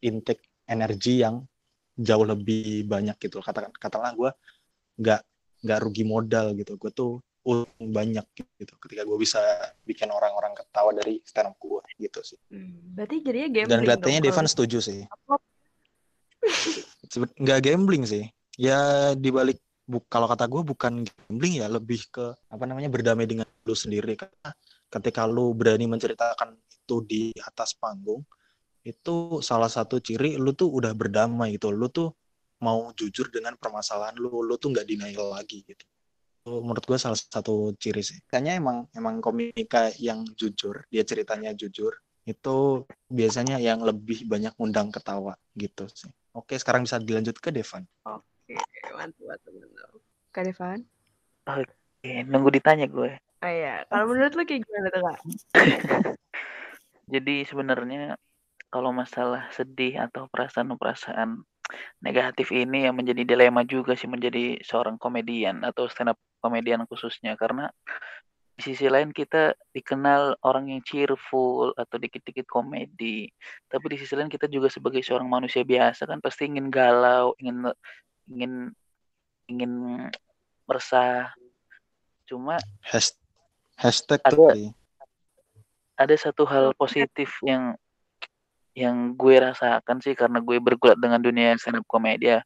intake 0.07 0.47
energi 0.71 1.27
yang 1.27 1.43
jauh 2.01 2.25
lebih 2.25 2.89
banyak 2.89 3.17
gitu 3.21 3.45
katakan 3.45 3.69
katakanlah 3.77 4.15
gue 4.17 4.31
nggak 5.01 5.21
nggak 5.61 5.79
rugi 5.85 6.05
modal 6.05 6.53
gitu. 6.57 6.77
Gue 6.77 6.93
tuh 6.93 7.13
untung 7.41 7.89
banyak 7.89 8.25
gitu 8.37 8.73
ketika 8.85 9.03
gue 9.09 9.17
bisa 9.17 9.41
bikin 9.89 10.13
orang-orang 10.13 10.53
ketawa 10.53 10.93
dari 10.93 11.25
stand 11.25 11.49
up 11.49 11.57
gue 11.57 11.81
gitu 11.97 12.21
sih. 12.21 12.39
Hmm, 12.53 12.93
berarti 12.93 13.17
jadinya 13.25 13.49
gambling 13.49 13.71
dan 13.71 13.79
kelihatannya 13.81 14.21
Devan 14.21 14.47
setuju 14.49 14.79
sih. 14.85 15.01
nggak 17.41 17.61
gambling 17.65 18.05
sih. 18.05 18.29
Ya 18.61 19.13
dibalik 19.17 19.57
bu, 19.89 20.05
kalau 20.07 20.29
kata 20.29 20.45
gue 20.47 20.63
bukan 20.63 21.03
gambling 21.03 21.65
ya 21.65 21.67
lebih 21.73 22.05
ke 22.13 22.37
apa 22.53 22.65
namanya 22.69 22.93
berdamai 22.93 23.25
dengan 23.25 23.49
lu 23.65 23.73
sendiri. 23.73 24.21
Karena 24.21 24.53
ketika 24.93 25.25
lu 25.25 25.57
berani 25.57 25.89
menceritakan 25.89 26.61
itu 26.61 26.97
di 27.09 27.23
atas 27.41 27.73
panggung 27.73 28.21
itu 28.85 29.41
salah 29.45 29.69
satu 29.69 30.01
ciri 30.01 30.37
lu 30.37 30.53
tuh 30.53 30.69
udah 30.69 30.93
berdamai 30.93 31.57
gitu. 31.57 31.73
Lu 31.73 31.89
tuh 31.89 32.20
mau 32.61 32.93
jujur 32.93 33.33
dengan 33.33 33.57
permasalahan 33.57 34.17
lu 34.21 34.45
lu 34.45 34.55
tuh 34.61 34.73
nggak 34.73 34.87
denial 34.87 35.33
lagi 35.33 35.65
gitu. 35.65 35.85
Menurut 36.49 36.85
gue 36.85 36.99
salah 37.01 37.17
satu 37.17 37.77
ciri 37.77 38.01
sih. 38.01 38.21
Kayaknya 38.29 38.61
emang 38.61 38.79
emang 38.97 39.21
komika 39.21 39.93
yang 40.01 40.25
jujur 40.37 40.85
dia 40.89 41.05
ceritanya 41.05 41.53
jujur 41.57 41.93
itu 42.29 42.85
biasanya 43.09 43.57
yang 43.59 43.81
lebih 43.81 44.29
banyak 44.29 44.53
undang 44.61 44.93
ketawa 44.93 45.35
gitu 45.57 45.89
sih. 45.89 46.13
Oke 46.37 46.61
sekarang 46.61 46.85
bisa 46.85 47.01
dilanjut 47.01 47.37
ke 47.41 47.51
Devan. 47.51 47.85
Oke 48.07 48.57
mantap 48.93 49.25
mantap 49.25 49.53
mantap. 49.57 49.91
Kak 50.31 50.43
Devan? 50.47 50.79
Oke 51.49 52.13
nunggu 52.29 52.51
ditanya 52.53 52.87
gue. 52.87 53.17
Oh 53.41 53.51
iya 53.51 53.89
kalau 53.89 54.13
menurut 54.13 54.33
lu 54.37 54.45
kayak 54.45 54.63
gimana 54.69 54.87
tuh 54.93 55.01
kak? 55.01 55.19
Jadi 57.13 57.35
sebenarnya 57.49 58.21
kalau 58.71 58.95
masalah 58.95 59.51
sedih 59.51 60.07
atau 60.07 60.31
perasaan-perasaan 60.31 61.43
negatif 62.03 62.51
ini 62.51 62.89
yang 62.89 62.97
menjadi 62.97 63.23
dilema 63.23 63.63
juga 63.63 63.95
sih 63.95 64.11
menjadi 64.11 64.59
seorang 64.65 64.99
komedian 64.99 65.63
atau 65.63 65.87
stand 65.87 66.13
up 66.15 66.19
komedian 66.43 66.85
khususnya. 66.89 67.37
Karena 67.39 67.71
di 68.61 68.77
sisi 68.77 68.93
lain 68.93 69.09
kita 69.09 69.57
dikenal 69.73 70.37
orang 70.45 70.69
yang 70.69 70.85
cheerful 70.85 71.73
atau 71.81 71.97
dikit-dikit 71.97 72.45
komedi. 72.45 73.33
Tapi 73.71 73.85
di 73.89 73.97
sisi 73.97 74.13
lain 74.19 74.29
kita 74.29 74.51
juga 74.53 74.69
sebagai 74.69 75.01
seorang 75.01 75.29
manusia 75.29 75.65
biasa 75.65 76.05
kan 76.05 76.21
pasti 76.21 76.45
ingin 76.45 76.69
galau 76.69 77.33
ingin 77.41 77.73
ingin 78.29 78.53
ingin 79.49 79.73
meresah. 80.69 81.33
Cuma 82.29 82.61
hashtag 83.81 84.21
ada, 84.23 84.55
ada 85.97 86.15
satu 86.21 86.45
hal 86.45 86.77
positif 86.77 87.41
yang 87.43 87.75
yang 88.75 89.19
gue 89.19 89.35
rasakan 89.41 89.99
sih 89.99 90.15
karena 90.15 90.39
gue 90.39 90.57
bergulat 90.63 90.97
dengan 90.99 91.19
dunia 91.19 91.59
stand 91.59 91.83
up 91.83 91.87
komedi 91.87 92.39
ya. 92.39 92.41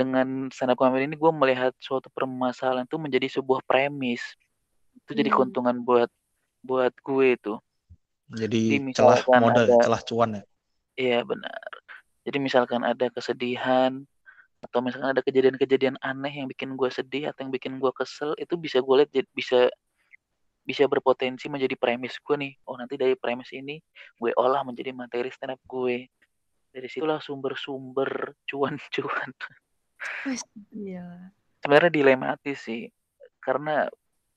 Dengan 0.00 0.48
stand 0.48 0.72
up 0.72 0.78
komedi 0.80 1.08
ini 1.08 1.16
gue 1.16 1.32
melihat 1.32 1.72
suatu 1.76 2.08
permasalahan 2.08 2.88
itu 2.88 2.96
menjadi 2.96 3.28
sebuah 3.40 3.60
premis. 3.68 4.24
Itu 5.04 5.12
jadi 5.12 5.28
hmm. 5.28 5.36
keuntungan 5.36 5.76
buat 5.84 6.10
buat 6.64 6.92
gue 7.04 7.26
itu. 7.36 7.54
Jadi, 8.30 8.78
jadi 8.78 8.94
celah 8.94 9.20
modal, 9.26 9.66
ada, 9.66 9.76
celah 9.82 10.02
cuan 10.06 10.30
ya. 10.38 10.42
Iya 10.94 11.18
benar. 11.26 11.70
Jadi 12.22 12.38
misalkan 12.38 12.84
ada 12.86 13.10
kesedihan 13.10 14.04
atau 14.60 14.78
misalkan 14.84 15.16
ada 15.16 15.24
kejadian-kejadian 15.24 15.96
aneh 16.04 16.44
yang 16.44 16.46
bikin 16.46 16.76
gue 16.76 16.90
sedih 16.92 17.32
atau 17.32 17.48
yang 17.48 17.52
bikin 17.52 17.80
gue 17.80 17.92
kesel 17.96 18.36
itu 18.36 18.60
bisa 18.60 18.84
gue 18.84 18.94
lihat 19.00 19.10
bisa 19.32 19.72
bisa 20.70 20.86
berpotensi 20.86 21.50
menjadi 21.50 21.74
premis 21.74 22.14
gue 22.22 22.36
nih. 22.38 22.54
Oh 22.62 22.78
nanti 22.78 22.94
dari 22.94 23.18
premis 23.18 23.50
ini 23.50 23.82
gue 24.22 24.30
olah 24.38 24.62
menjadi 24.62 24.94
materi 24.94 25.26
stand 25.34 25.58
up 25.58 25.62
gue. 25.66 26.06
Dari 26.70 26.86
situlah 26.86 27.18
sumber-sumber 27.18 28.38
cuan-cuan. 28.46 29.34
Iya. 30.70 31.34
Sebenarnya 31.58 31.90
dilematis 31.90 32.62
sih. 32.62 32.86
Karena 33.42 33.90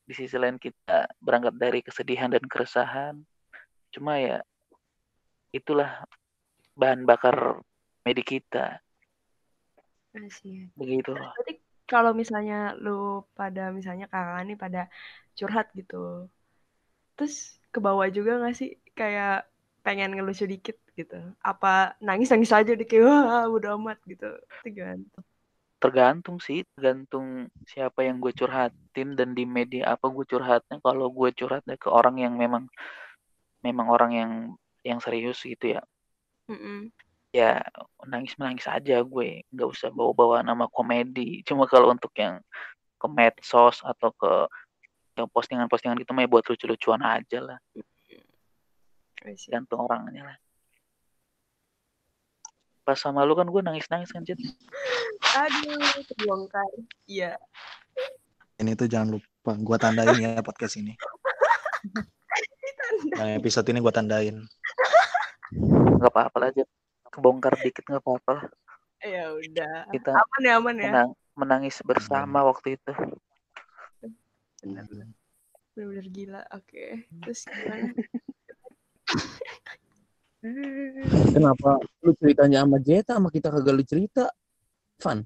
di 0.03 0.13
sisi 0.17 0.33
lain 0.35 0.57
kita 0.57 1.05
berangkat 1.21 1.53
dari 1.61 1.85
kesedihan 1.85 2.33
dan 2.33 2.41
keresahan. 2.49 3.21
Cuma 3.93 4.17
ya 4.17 4.41
itulah 5.53 6.09
bahan 6.73 7.05
bakar 7.05 7.61
medik 8.01 8.33
kita. 8.33 8.81
Begitu. 10.73 11.13
Berarti 11.13 11.62
kalau 11.93 12.11
misalnya 12.21 12.73
lu 12.83 13.21
pada 13.39 13.69
misalnya 13.77 14.05
kakak 14.13 14.41
nih 14.47 14.57
pada 14.63 14.81
curhat 15.37 15.67
gitu 15.79 16.27
terus 17.13 17.35
ke 17.73 17.79
bawah 17.81 18.07
juga 18.09 18.41
gak 18.41 18.55
sih? 18.57 18.77
Kayak 18.93 19.49
pengen 19.85 20.13
ngelucu 20.13 20.45
dikit 20.49 20.77
gitu. 20.97 21.17
Apa 21.41 21.97
nangis 22.01 22.29
nangis 22.33 22.53
aja 22.53 22.73
di 22.73 22.85
kayak 22.89 23.05
wah 23.05 23.45
udah 23.49 23.77
amat 23.77 23.99
gitu. 24.09 24.29
Tergantung 24.65 25.25
tergantung 25.83 26.39
sih 26.39 26.63
tergantung 26.79 27.51
siapa 27.67 28.07
yang 28.07 28.23
gue 28.23 28.31
curhatin 28.31 29.19
dan 29.19 29.35
di 29.35 29.43
media 29.43 29.99
apa 29.99 30.07
gue 30.07 30.23
curhatnya. 30.23 30.79
Kalau 30.79 31.11
gue 31.11 31.29
curhatnya 31.35 31.75
ke 31.75 31.91
orang 31.91 32.23
yang 32.23 32.39
memang 32.39 32.71
memang 33.59 33.91
orang 33.91 34.11
yang 34.15 34.31
yang 34.87 35.03
serius 35.03 35.43
gitu 35.43 35.75
ya. 35.75 35.83
Mm 36.47 36.55
-mm. 36.55 36.79
Ya 37.33 37.65
nangis 38.05 38.37
menangis 38.37 38.69
aja 38.69 39.01
gue. 39.01 39.41
Nggak 39.49 39.69
usah 39.73 39.89
bawa-bawa 39.89 40.45
nama 40.45 40.69
komedi. 40.69 41.41
Cuma 41.41 41.65
kalau 41.65 41.89
untuk 41.89 42.13
yang 42.13 42.37
ke 43.01 43.07
medsos 43.09 43.81
atau 43.81 44.13
ke 44.13 44.31
yang 45.17 45.27
postingan-postingan 45.33 45.97
gitu 46.01 46.13
mah 46.13 46.23
ya 46.23 46.29
buat 46.29 46.45
lucu-lucuan 46.45 47.01
aja 47.01 47.41
lah. 47.41 47.57
Gantung 49.49 49.89
orangnya 49.89 50.29
lah. 50.29 50.37
Pas 52.85 53.01
sama 53.01 53.25
lu 53.25 53.33
kan 53.33 53.49
gue 53.49 53.61
nangis-nangis 53.63 54.11
kan 54.11 54.27
Cid 54.27 54.43
aduh 55.23 56.03
terbongkar 56.03 56.67
iya. 57.07 57.39
Ini 58.59 58.75
tuh 58.75 58.91
jangan 58.91 59.17
lupa 59.17 59.55
gue 59.55 59.77
tandain 59.79 60.19
ya 60.19 60.43
podcast 60.43 60.77
ini. 60.77 60.93
Yang 63.17 63.29
episode 63.39 63.67
ini 63.71 63.79
gue 63.79 63.93
tandain. 63.93 64.35
Nggak 65.97 66.11
apa-apa 66.11 66.37
lah 66.43 66.49
aja 66.51 66.67
kebongkar 67.13 67.53
dikit 67.61 67.85
nggak 67.85 68.01
apa-apa 68.01 68.31
lah. 68.41 68.45
Ya 69.05 69.29
udah. 69.29 69.85
Kita 69.93 70.09
aman 70.17 70.41
ya 70.41 70.53
aman 70.57 70.75
ya. 70.81 70.89
menang, 70.89 71.09
menangis 71.37 71.77
bersama 71.85 72.41
hmm. 72.41 72.49
waktu 72.49 72.67
itu. 72.81 72.93
Benar-benar 74.65 75.07
benar-benar 75.73 76.07
gila 76.13 76.41
oke. 76.53 76.69
Okay. 76.69 76.89
terus 77.21 77.45
gimana? 77.49 77.89
Kenapa 81.33 81.69
lu 82.03 82.11
ceritanya 82.19 82.61
sama 82.65 82.77
Jeta? 82.81 83.17
Sama 83.17 83.29
kita 83.33 83.47
kagak 83.49 83.73
lu 83.73 83.83
cerita 83.85 84.25
Van? 85.01 85.25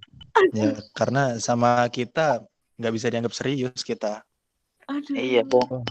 Ya 0.56 0.78
karena 0.96 1.36
sama 1.40 1.84
kita 1.92 2.44
nggak 2.80 2.94
bisa 2.96 3.08
dianggap 3.12 3.34
serius 3.36 3.82
kita. 3.84 4.24
Aduh. 4.88 5.20
iya 5.20 5.44
bohong 5.44 5.84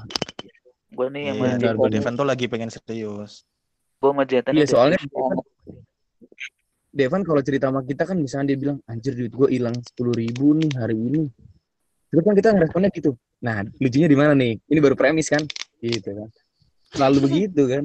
gue 0.97 1.09
nih 1.13 1.23
yang 1.29 1.37
gue 1.77 1.89
Devan 1.93 2.17
tuh 2.17 2.25
lagi 2.25 2.49
pengen 2.49 2.73
serius. 2.73 3.45
Gue 4.01 4.11
sama 4.17 4.25
Jeta 4.25 4.51
iya 4.57 4.65
soalnya 4.65 4.97
Devan 6.97 7.21
kalau 7.21 7.45
cerita 7.45 7.69
sama 7.69 7.85
kita 7.85 8.09
kan 8.09 8.17
misalnya 8.17 8.57
dia 8.57 8.59
bilang 8.59 8.79
anjir 8.89 9.13
duit 9.13 9.33
gue 9.37 9.49
hilang 9.53 9.77
sepuluh 9.85 10.17
ribu 10.17 10.57
nih 10.57 10.71
hari 10.81 10.97
ini 10.97 11.23
terus 12.09 12.25
kan 12.25 12.33
kita 12.33 12.57
ngeresponnya 12.57 12.89
gitu 12.97 13.13
Nah, 13.45 13.63
lucunya 13.77 14.09
di 14.09 14.17
mana 14.17 14.33
nih? 14.33 14.57
Ini 14.65 14.79
baru 14.81 14.97
premis 14.97 15.29
kan? 15.29 15.45
Gitu 15.85 16.09
kan. 16.09 16.29
Selalu 16.95 17.19
begitu 17.29 17.63
kan. 17.69 17.85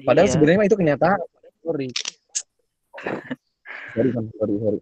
Padahal 0.00 0.28
iya. 0.28 0.32
sebenarnya 0.32 0.64
itu 0.64 0.78
kenyataan. 0.78 1.20
Sorry. 1.62 1.88
sorry, 3.92 4.10
kan? 4.16 4.24
sorry, 4.40 4.54
sorry. 4.56 4.78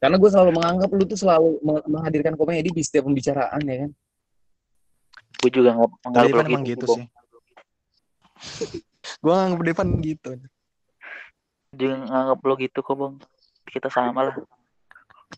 Karena 0.00 0.16
gue 0.20 0.30
selalu 0.32 0.50
menganggap 0.56 0.88
lu 0.92 1.04
tuh 1.04 1.18
selalu 1.20 1.48
menghadirkan 1.88 2.34
komedi 2.36 2.72
di 2.72 2.82
setiap 2.84 3.08
pembicaraan 3.08 3.60
ya 3.64 3.76
kan. 3.84 3.90
Gue 5.44 5.50
juga 5.52 5.70
nggak 5.76 6.44
emang 6.48 6.64
gitu, 6.64 6.84
gitu 6.84 6.86
sih. 6.96 7.06
gue 9.20 9.32
nganggap 9.32 9.60
Devan 9.60 9.88
gitu. 10.00 10.30
Juga 11.74 11.94
nganggap 12.06 12.38
lo 12.40 12.54
gitu 12.58 12.78
kok 12.80 12.94
bang. 12.96 13.14
Kita 13.68 13.88
sama 13.90 14.30
lah. 14.30 14.36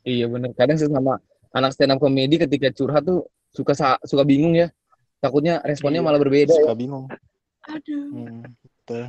Iya 0.05 0.29
bener. 0.29 0.53
Kadang 0.53 0.77
sama 0.77 1.19
anak 1.57 1.73
stand 1.73 1.97
up 1.97 1.99
komedi 1.99 2.37
ketika 2.37 2.69
curhat 2.69 3.09
tuh 3.09 3.25
suka 3.49 3.73
suka 4.05 4.23
bingung 4.29 4.53
ya 4.53 4.69
takutnya 5.17 5.65
responnya 5.65 6.05
iya, 6.05 6.07
malah 6.07 6.21
berbeda 6.21 6.53
suka 6.53 6.77
ya. 6.77 6.79
bingung 6.79 7.09
aduh 7.65 8.05
hmm, 8.13 8.45
betul. 8.85 9.05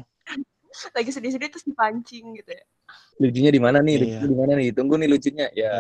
lagi 0.96 1.12
sedih-sedih 1.12 1.50
terus 1.52 1.68
dipancing 1.68 2.40
gitu 2.40 2.52
ya 2.56 2.64
lucunya 3.20 3.52
di 3.52 3.60
mana 3.60 3.84
nih 3.84 3.94
Iya. 4.00 4.02
lucunya 4.08 4.24
di 4.32 4.38
mana 4.40 4.52
nih 4.56 4.70
tunggu 4.72 4.96
nih 4.96 5.10
lucunya 5.12 5.48
ya 5.52 5.68
Iya. 5.68 5.72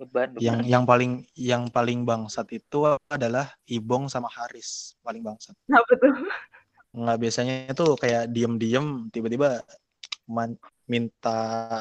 Beban, 0.00 0.28
Yang 0.40 0.56
beban. 0.56 0.72
yang 0.72 0.84
paling 0.88 1.12
yang 1.36 1.62
paling 1.68 2.00
bangsat 2.08 2.48
itu 2.56 2.78
adalah 3.12 3.52
Ibong 3.68 4.08
sama 4.08 4.32
Haris 4.32 4.96
paling 5.04 5.20
bangsat. 5.20 5.52
Kenapa 5.68 5.92
tuh? 6.00 6.12
Nggak 6.96 7.18
biasanya 7.20 7.54
itu 7.68 7.86
kayak 8.00 8.22
diem-diem 8.32 8.86
tiba-tiba 9.12 9.60
man- 10.24 10.56
minta 10.88 11.38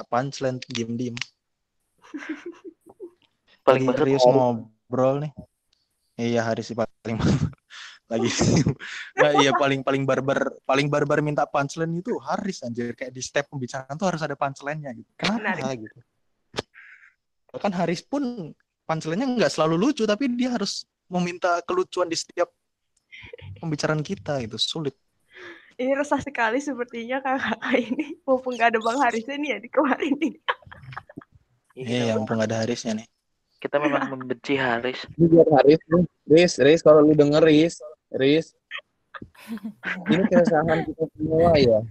punchline 0.07 0.59
diem-diem. 0.71 1.15
paling 3.67 3.83
Lagi 3.87 3.89
banget 3.89 4.01
serius 4.03 4.23
ngobrol 4.27 5.15
nih. 5.23 5.31
Iya 6.13 6.41
Haris 6.45 6.69
sih 6.69 6.77
paling 6.77 7.17
lagi 8.11 8.29
nggak 9.17 9.33
iya 9.41 9.51
paling 9.57 9.81
paling 9.81 10.03
barbar 10.05 10.53
paling 10.67 10.85
barbar 10.91 11.23
minta 11.25 11.49
punchline 11.49 11.97
itu 11.97 12.13
Haris 12.21 12.61
anjir 12.61 12.93
kayak 12.93 13.09
di 13.09 13.23
step 13.23 13.49
pembicaraan 13.49 13.95
tuh 13.97 14.13
harus 14.13 14.21
ada 14.21 14.37
punchline-nya 14.37 14.91
gitu. 14.93 15.09
Kenapa 15.17 15.73
gitu? 15.73 15.99
Bahkan 17.49 17.71
Haris 17.73 18.05
pun 18.05 18.53
punchline-nya 18.85 19.25
nggak 19.25 19.51
selalu 19.51 19.89
lucu 19.89 20.03
tapi 20.05 20.29
dia 20.37 20.53
harus 20.53 20.85
meminta 21.09 21.57
kelucuan 21.65 22.05
di 22.05 22.17
setiap 22.19 22.51
pembicaraan 23.57 24.05
kita 24.05 24.43
gitu 24.45 24.57
sulit. 24.61 24.93
Ini 25.73 25.91
resah 25.93 26.21
sekali 26.21 26.61
sepertinya 26.61 27.17
kakak 27.19 27.59
ini. 27.89 28.17
Mumpung 28.23 28.53
gak 28.53 28.73
ada 28.73 28.79
Bang 28.79 28.99
Harisnya 29.01 29.35
nih 29.35 29.49
ya 29.53 29.57
di 29.59 29.69
kemarin 29.69 30.13
nih. 30.19 30.35
Iya, 31.73 32.13
yang 32.13 32.29
nggak 32.29 32.53
ada 32.53 32.61
Harisnya 32.61 33.01
nih. 33.01 33.07
Kita 33.57 33.81
memang 33.81 34.05
membenci 34.13 34.53
Haris. 34.53 35.09
ini 35.17 35.25
buat 35.25 35.49
Haris 35.57 35.81
nih 35.89 36.05
Riz 36.29 36.53
Riz 36.61 36.85
kalau 36.85 37.01
lu 37.01 37.17
denger 37.17 37.41
Riz 37.41 37.81
Riz 38.13 38.53
ini 40.05 40.21
keresahan 40.29 40.85
kita 40.85 41.09
semua 41.17 41.57
ya 41.57 41.81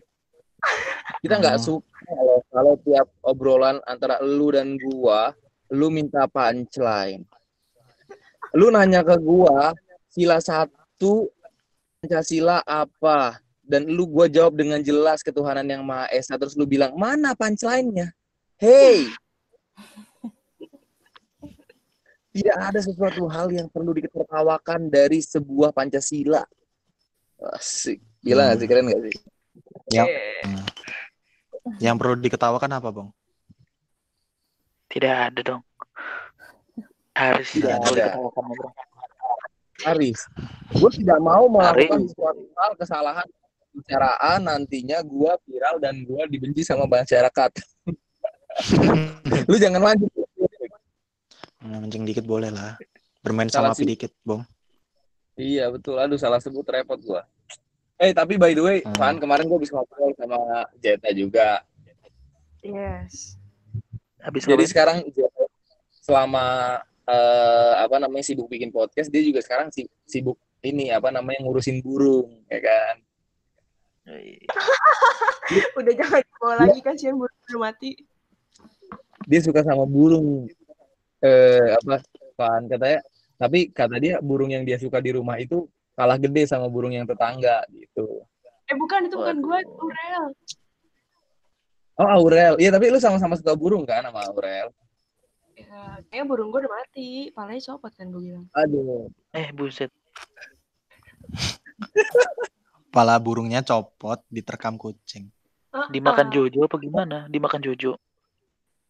kita 1.19 1.35
nggak 1.43 1.59
Hmm. 1.59 1.67
suka 1.67 1.91
kalau 2.07 2.39
kalau 2.47 2.75
tiap 2.87 3.11
obrolan 3.27 3.83
antara 3.91 4.23
lu 4.23 4.55
dan 4.55 4.79
gua 4.79 5.35
lu 5.75 5.91
minta 5.91 6.31
punchline 6.31 7.27
lu 8.55 8.71
nanya 8.71 9.03
ke 9.03 9.19
gua 9.19 9.75
sila 10.15 10.39
satu 10.39 11.27
Pancasila 11.99 12.63
apa 12.63 13.42
dan 13.63 13.87
lu 13.87 14.05
gua 14.11 14.27
jawab 14.27 14.59
dengan 14.59 14.83
jelas 14.83 15.23
ketuhanan 15.23 15.65
yang 15.65 15.83
maha 15.87 16.11
esa. 16.11 16.35
Terus 16.37 16.59
lu 16.59 16.67
bilang 16.67 16.95
mana 16.99 17.33
punchline-nya? 17.33 18.11
Hey. 18.59 19.09
Tidak 22.33 22.57
ada 22.57 22.81
sesuatu 22.81 23.29
hal 23.29 23.53
yang 23.53 23.69
perlu 23.69 23.93
ditertawakan 23.93 24.89
dari 24.89 25.21
sebuah 25.21 25.77
Pancasila. 25.77 26.41
Asik. 27.53 28.01
Gila 28.25 28.49
nggak 28.49 28.59
sih? 28.63 28.69
Keren 28.71 28.85
nggak 28.89 29.03
sih? 29.05 29.15
Yang 29.93 30.09
Eh, 30.09 30.59
yang 31.79 32.01
perlu 32.01 32.17
diketawakan 32.17 32.81
apa, 32.81 32.89
Bang? 32.89 33.09
Tidak 34.89 35.13
ada 35.13 35.41
dong. 35.45 35.63
Haris 37.13 37.53
Tidak 37.53 37.77
ada. 37.77 38.17
Aris 39.83 40.21
gue 40.73 40.91
tidak 41.03 41.19
mau 41.21 41.51
melakukan 41.51 42.07
Aris. 42.07 42.15
suatu 42.15 42.43
hal 42.57 42.73
kesalahan 42.79 43.29
pembicaraan 43.73 44.41
nantinya 44.43 45.01
gua 45.01 45.41
viral 45.43 45.81
dan 45.81 46.05
gua 46.05 46.29
dibenci 46.29 46.61
sama 46.61 46.85
masyarakat 46.85 47.51
lu 49.49 49.57
jangan 49.57 49.81
lanjut 49.83 50.13
Hmm, 51.57 51.79
Mancing 51.79 52.03
dikit 52.03 52.27
boleh 52.27 52.51
lah. 52.51 52.75
Bermain 53.23 53.47
Salah 53.47 53.71
sama 53.71 53.79
api 53.79 53.95
dikit, 53.95 54.11
Bang. 54.27 54.43
Iya 55.39 55.71
betul, 55.71 55.95
aduh 55.95 56.19
salah 56.19 56.43
sebut 56.43 56.67
repot 56.67 56.99
gua. 56.99 57.23
Eh 57.97 58.11
tapi 58.11 58.35
by 58.35 58.51
the 58.51 58.59
way, 58.59 58.79
Hmm. 58.83 58.99
Van 58.99 59.17
kemarin 59.17 59.47
gua 59.47 59.63
habis 59.63 59.71
ngobrol 59.71 60.11
sama 60.19 60.43
Jeta 60.77 61.15
juga. 61.15 61.63
yes. 62.61 63.39
Habis 64.19 64.43
Jadi 64.43 64.59
ngapain? 64.59 64.71
sekarang 64.75 64.97
Jeta 65.09 65.45
selama 66.03 66.47
eh, 67.07 67.75
apa 67.79 68.03
namanya 68.03 68.27
sibuk 68.27 68.51
bikin 68.51 68.75
podcast, 68.75 69.07
dia 69.07 69.23
juga 69.23 69.39
sekarang 69.39 69.71
si- 69.71 69.87
sibuk 70.03 70.35
ini 70.63 70.91
apa 70.91 71.15
namanya 71.15 71.47
ngurusin 71.47 71.79
burung, 71.79 72.43
ya 72.51 72.59
kan? 72.59 72.99
Udah 75.79 75.93
jangan 75.95 76.21
dibawa 76.23 76.55
lagi 76.67 76.81
kasihan 76.83 77.15
burung 77.15 77.63
mati. 77.63 77.95
Dia 79.29 79.41
suka 79.43 79.63
sama 79.63 79.87
burung. 79.87 80.51
Eh 81.23 81.71
apa? 81.79 82.03
Van 82.35 82.67
katanya. 82.67 83.01
Tapi 83.39 83.71
kata 83.71 83.97
dia 83.99 84.19
burung 84.19 84.51
yang 84.51 84.67
dia 84.67 84.79
suka 84.79 84.99
di 84.99 85.15
rumah 85.15 85.39
itu 85.39 85.67
kalah 85.95 86.19
gede 86.19 86.47
sama 86.47 86.67
burung 86.67 86.95
yang 86.95 87.07
tetangga 87.07 87.63
gitu. 87.71 88.27
Eh 88.71 88.77
bukan 88.79 89.07
itu 89.07 89.17
bukan 89.19 89.37
gue. 89.43 89.59
Aurel. 89.63 90.25
Oh 92.01 92.09
Aurel, 92.09 92.55
iya 92.57 92.73
tapi 92.73 92.89
lu 92.89 92.97
sama-sama 92.99 93.37
suka 93.37 93.53
burung 93.53 93.85
kan 93.85 94.03
sama 94.03 94.25
Aurel? 94.27 94.73
Ya, 95.53 96.01
kayaknya 96.09 96.25
burung 96.27 96.49
gue 96.49 96.65
udah 96.65 96.73
mati. 96.73 97.31
Palanya 97.37 97.61
copot 97.69 97.93
kan 97.93 98.09
gue 98.09 98.23
bilang. 98.23 98.47
Aduh. 98.57 99.13
Eh, 99.37 99.53
buset. 99.53 99.93
Kepala 102.93 103.17
burungnya 103.17 103.65
copot, 103.65 104.21
diterkam 104.29 104.77
kucing. 104.77 105.33
Ah, 105.73 105.89
Dimakan. 105.89 106.29
Jojo 106.29 106.69
apa 106.69 106.77
gimana? 106.77 107.25
Dimakan 107.25 107.65
Jojo. 107.65 107.97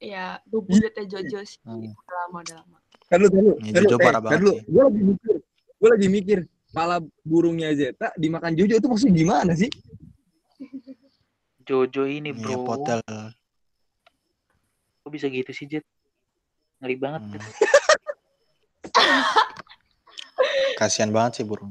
Iya, 0.03 0.43
bubuyutnya 0.43 1.07
Jojo 1.07 1.39
sih. 1.47 1.63
Hmm. 1.63 1.95
Udah 1.95 2.17
lama, 2.27 2.39
udah 2.43 2.57
lama. 2.67 2.77
Kan 3.07 3.19
lu, 3.23 3.31
kan 3.31 3.39
lu, 3.47 3.53
Ya, 3.63 3.71
kan 3.71 3.83
Jojo 3.87 3.95
eh, 3.95 4.03
parah 4.03 4.19
kan 4.19 4.27
banget 4.27 4.41
lu. 4.43 4.53
Gue 4.67 4.83
lagi 4.83 5.03
mikir, 5.07 5.35
gue 5.79 5.89
lagi 5.95 6.09
mikir, 6.11 6.39
kepala 6.51 6.97
burungnya 7.23 7.71
Zeta 7.79 8.11
dimakan 8.19 8.59
Jojo 8.59 8.75
itu 8.83 8.89
maksudnya 8.91 9.15
gimana 9.15 9.53
sih? 9.55 9.71
Jojo 11.63 12.03
ini, 12.11 12.35
Iya, 12.35 12.43
bro. 12.43 12.67
potel. 12.67 12.99
Kok 15.07 15.11
bisa 15.15 15.31
gitu 15.31 15.55
sih, 15.55 15.71
Jet? 15.71 15.87
Ngeri 16.83 16.99
banget. 16.99 17.23
Hmm. 17.23 17.39
Jet. 17.39 17.55
Kasihan 20.75 21.15
banget 21.15 21.39
sih 21.39 21.47
burung. 21.47 21.71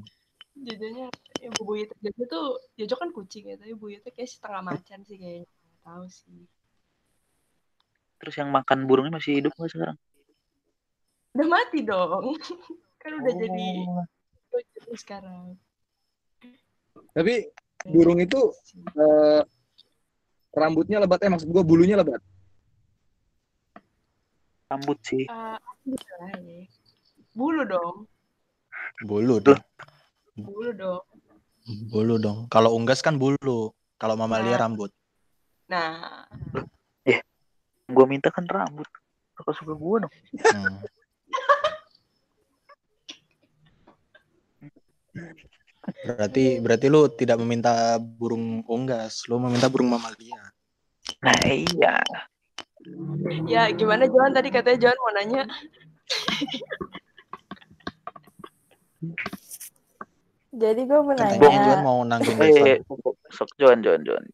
Jojonya, 0.55 1.11
ya 1.41 1.49
bubuyutnya 1.57 1.97
Jojo 1.99 2.23
tuh, 2.29 2.47
Jojo 2.77 2.95
kan 3.01 3.09
kucing 3.09 3.49
ya, 3.49 3.55
tapi 3.57 3.73
bubuyutnya 3.73 4.13
kayak 4.13 4.29
setengah 4.29 4.61
macan 4.61 5.01
sih 5.03 5.17
kayaknya. 5.17 5.49
Nggak 5.49 5.79
tahu 5.81 6.05
sih. 6.07 6.41
Terus 8.21 8.35
yang 8.37 8.49
makan 8.53 8.85
burungnya 8.85 9.17
masih 9.17 9.41
hidup 9.41 9.51
nggak 9.57 9.71
sekarang? 9.73 9.97
Udah 11.33 11.47
mati 11.49 11.79
dong. 11.81 12.37
kan 13.01 13.11
udah 13.17 13.33
jadi 13.33 13.67
Oh. 13.89 14.05
Jojo 14.53 14.93
sekarang. 14.93 15.57
Tapi 17.11 17.49
burung 17.89 18.21
itu 18.21 18.39
eh, 18.93 19.41
rambutnya 20.53 21.01
lebat, 21.01 21.23
eh 21.25 21.31
maksud 21.31 21.49
gue 21.49 21.63
bulunya 21.65 21.97
lebat. 21.97 22.21
Rambut 24.69 24.99
sih. 25.03 25.25
Ah, 25.27 25.59
gitu 25.83 26.03
ya. 26.05 26.63
Bulu 27.31 27.63
dong, 27.63 28.07
Bulu 29.07 29.39
dong. 29.39 29.59
bulu 30.35 30.71
dong. 30.75 31.03
Bulu 31.65 32.15
dong. 32.17 32.49
Kalau 32.49 32.73
unggas 32.73 33.03
kan 33.05 33.17
bulu. 33.17 33.73
Kalau 34.01 34.15
mamalia 34.17 34.57
Nah. 34.57 34.61
rambut. 34.65 34.91
Nah, 35.69 36.25
Gue 37.91 38.05
minta 38.07 38.31
kan 38.31 38.47
rambut. 38.47 38.87
Kakak 39.35 39.55
suka 39.59 39.75
gue 39.75 39.97
dong. 40.07 40.13
Hmm. 40.47 40.79
Berarti 46.07 46.63
berarti 46.63 46.87
lu 46.87 47.11
tidak 47.11 47.37
meminta 47.41 47.99
burung 47.99 48.63
unggas, 48.69 49.27
lu 49.27 49.41
meminta 49.43 49.67
burung 49.67 49.91
mamalia. 49.91 50.39
Nah 51.19 51.35
iya. 51.51 51.99
ya 53.45 53.67
gimana 53.75 54.07
Johan 54.07 54.31
tadi 54.31 54.49
katanya 54.53 54.87
Johan 54.87 54.99
mau 55.03 55.11
nanya. 55.13 55.43
Jadi 60.51 60.83
gue 60.83 60.99
mau 60.99 61.15
nanya, 61.15 61.39
Juan 61.39 61.79
mau 61.79 61.99
nanggung 62.03 62.35
Eh, 62.43 62.83
sok 63.31 63.55
Joan, 63.55 63.79
Joan, 63.79 64.03
Joan. 64.03 64.25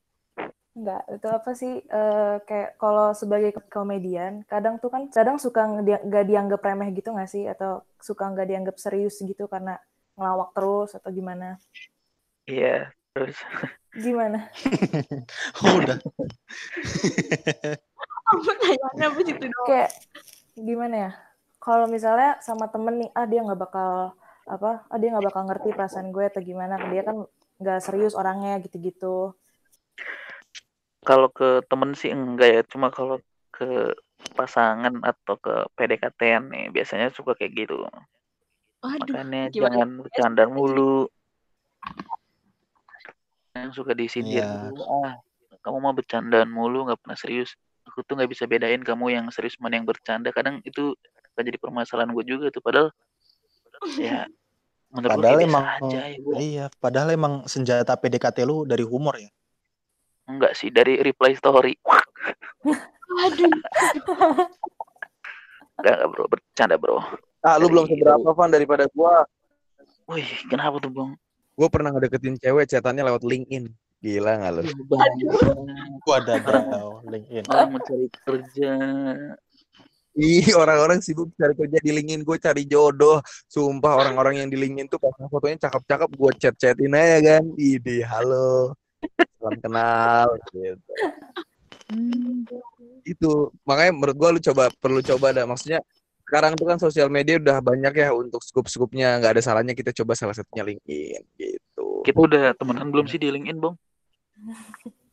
enggak, 0.78 1.10
itu 1.10 1.28
apa 1.30 1.52
sih, 1.58 1.74
eh, 1.82 2.36
kayak 2.46 2.78
kalau 2.78 3.10
sebagai 3.14 3.54
komedian, 3.70 4.46
kadang 4.46 4.78
tuh 4.78 4.94
kan, 4.94 5.10
kadang 5.10 5.42
suka 5.42 5.66
nggak 6.06 6.26
dianggap 6.30 6.62
remeh 6.62 6.90
gitu 6.94 7.14
nggak 7.14 7.30
sih? 7.30 7.46
Atau 7.50 7.86
suka 8.02 8.30
nggak 8.30 8.50
dianggap 8.50 8.76
serius 8.78 9.18
gitu 9.22 9.50
karena 9.50 9.82
ngelawak 10.18 10.54
terus 10.54 10.94
atau 10.98 11.10
gimana? 11.14 11.58
Iya. 12.46 12.94
Terus 13.18 13.38
Gimana? 13.98 14.46
Oh, 15.66 15.82
udah. 15.82 15.98
Pertanyaannya 18.28 19.08
dong? 19.50 19.66
Kayak 19.66 19.90
gimana 20.54 20.96
ya? 21.10 21.12
Kalau 21.58 21.90
misalnya 21.90 22.38
sama 22.46 22.70
temen 22.70 23.02
nih, 23.02 23.10
ah 23.18 23.26
dia 23.26 23.42
nggak 23.42 23.58
bakal 23.58 24.14
apa? 24.48 24.88
Ah 24.88 24.98
dia 24.98 25.12
nggak 25.12 25.28
bakal 25.28 25.44
ngerti 25.46 25.70
perasaan 25.76 26.10
gue 26.16 26.26
atau 26.28 26.42
gimana? 26.42 26.80
Dia 26.90 27.04
kan 27.04 27.28
nggak 27.60 27.80
serius 27.84 28.16
orangnya 28.16 28.58
gitu-gitu. 28.64 29.36
kalau 31.08 31.32
ke 31.32 31.64
temen 31.72 31.96
sih 31.96 32.12
enggak 32.12 32.50
ya. 32.52 32.62
Cuma 32.68 32.92
kalau 32.92 33.24
ke 33.56 33.96
pasangan 34.36 34.92
atau 35.02 35.40
ke 35.40 35.54
PDKT 35.80 36.20
nih 36.52 36.66
biasanya 36.76 37.08
suka 37.16 37.32
kayak 37.32 37.56
gitu. 37.56 37.88
Waduh, 38.84 39.08
Makanya 39.08 39.48
gimana? 39.48 39.74
jangan 39.80 39.90
bercanda 40.04 40.44
mulu. 40.52 41.08
Yang 43.56 43.72
suka 43.72 43.96
disindir 43.96 44.44
mulu. 44.44 44.84
Ah, 44.84 45.16
kamu 45.64 45.78
mau 45.80 45.96
bercandaan 45.96 46.50
mulu 46.52 46.92
nggak 46.92 47.00
pernah 47.00 47.18
serius. 47.20 47.56
aku 47.88 48.04
tuh 48.04 48.20
nggak 48.20 48.36
bisa 48.36 48.44
bedain 48.52 48.84
kamu 48.84 49.16
yang 49.16 49.26
serius 49.32 49.56
mana 49.64 49.80
yang 49.80 49.88
bercanda 49.88 50.28
kadang 50.36 50.60
itu 50.68 50.92
akan 51.32 51.42
jadi 51.48 51.56
permasalahan 51.56 52.12
gue 52.12 52.26
juga 52.28 52.52
tuh 52.52 52.60
padahal 52.60 52.92
ya 53.98 54.26
menurut 54.88 55.12
Padahal 55.14 55.40
emang 55.42 55.66
aja 55.66 56.00
ya, 56.06 56.18
Bu. 56.18 56.30
iya, 56.34 56.66
padahal 56.74 57.10
emang 57.12 57.34
senjata 57.44 57.94
PDKT 57.94 58.38
lu 58.42 58.64
dari 58.64 58.82
humor 58.82 59.16
ya. 59.16 59.30
enggak 60.26 60.54
sih 60.54 60.68
dari 60.68 60.98
reply 60.98 61.34
story 61.34 61.76
Aduh. 63.18 63.52
enggak, 65.78 65.96
enggak 65.96 66.08
bro 66.08 66.26
bercanda 66.28 66.76
bro 66.76 67.00
Ah, 67.40 67.56
lu 67.56 67.62
Dari- 67.62 67.72
belum 67.72 67.86
seberapa 67.88 68.30
Van 68.34 68.50
daripada 68.50 68.84
gua. 68.90 69.24
wih 70.06 70.26
kenapa 70.46 70.80
tuh 70.80 70.90
bang 70.90 71.12
Gua 71.54 71.68
pernah 71.68 71.90
ngedeketin 71.90 72.38
cewek 72.38 72.68
chatannya 72.68 73.02
lewat 73.04 73.24
LinkedIn. 73.24 73.66
Gila 73.98 74.30
nggak 74.36 74.52
lu? 74.54 74.62
Gua 76.00 76.16
ada 76.16 76.38
ada 76.38 76.80
LinkedIn. 77.04 77.44
orang 77.48 77.70
mencari 77.74 78.08
kerja 78.16 78.72
Ih, 80.18 80.50
orang-orang 80.58 80.98
sibuk 80.98 81.30
cari 81.38 81.54
kerja 81.54 81.78
di 81.78 81.92
LinkedIn, 81.94 82.26
gue 82.26 82.38
cari 82.42 82.66
jodoh. 82.66 83.22
Sumpah 83.46 84.02
orang-orang 84.02 84.42
yang 84.42 84.50
di 84.50 84.58
LinkedIn 84.58 84.90
tuh 84.90 84.98
pasang 84.98 85.30
fotonya 85.30 85.70
cakep-cakep, 85.70 86.10
gue 86.10 86.32
chat-chatin 86.42 86.94
aja 86.98 87.18
kan. 87.22 87.44
Ide, 87.54 88.02
halo. 88.02 88.74
Salam 89.38 89.62
kenal 89.62 90.28
gitu. 90.50 90.94
Itu 93.06 93.54
makanya 93.64 93.92
menurut 93.96 94.16
gua 94.18 94.30
lu 94.36 94.42
coba 94.44 94.68
perlu 94.82 95.00
coba 95.06 95.32
dah. 95.32 95.46
Maksudnya 95.48 95.80
sekarang 96.28 96.60
tuh 96.60 96.68
kan 96.68 96.78
sosial 96.82 97.08
media 97.08 97.40
udah 97.40 97.64
banyak 97.64 97.94
ya 97.96 98.12
untuk 98.12 98.44
scoop-scoopnya. 98.44 99.22
nggak 99.24 99.40
ada 99.40 99.42
salahnya 99.46 99.72
kita 99.72 99.96
coba 99.96 100.12
salah 100.18 100.36
satunya 100.36 100.68
LinkedIn 100.68 101.24
gitu. 101.40 102.04
kita 102.04 102.20
udah 102.20 102.44
temenan 102.60 102.92
belum 102.92 103.08
sih 103.08 103.16
di 103.16 103.32
LinkedIn 103.32 103.64
bang 103.64 103.76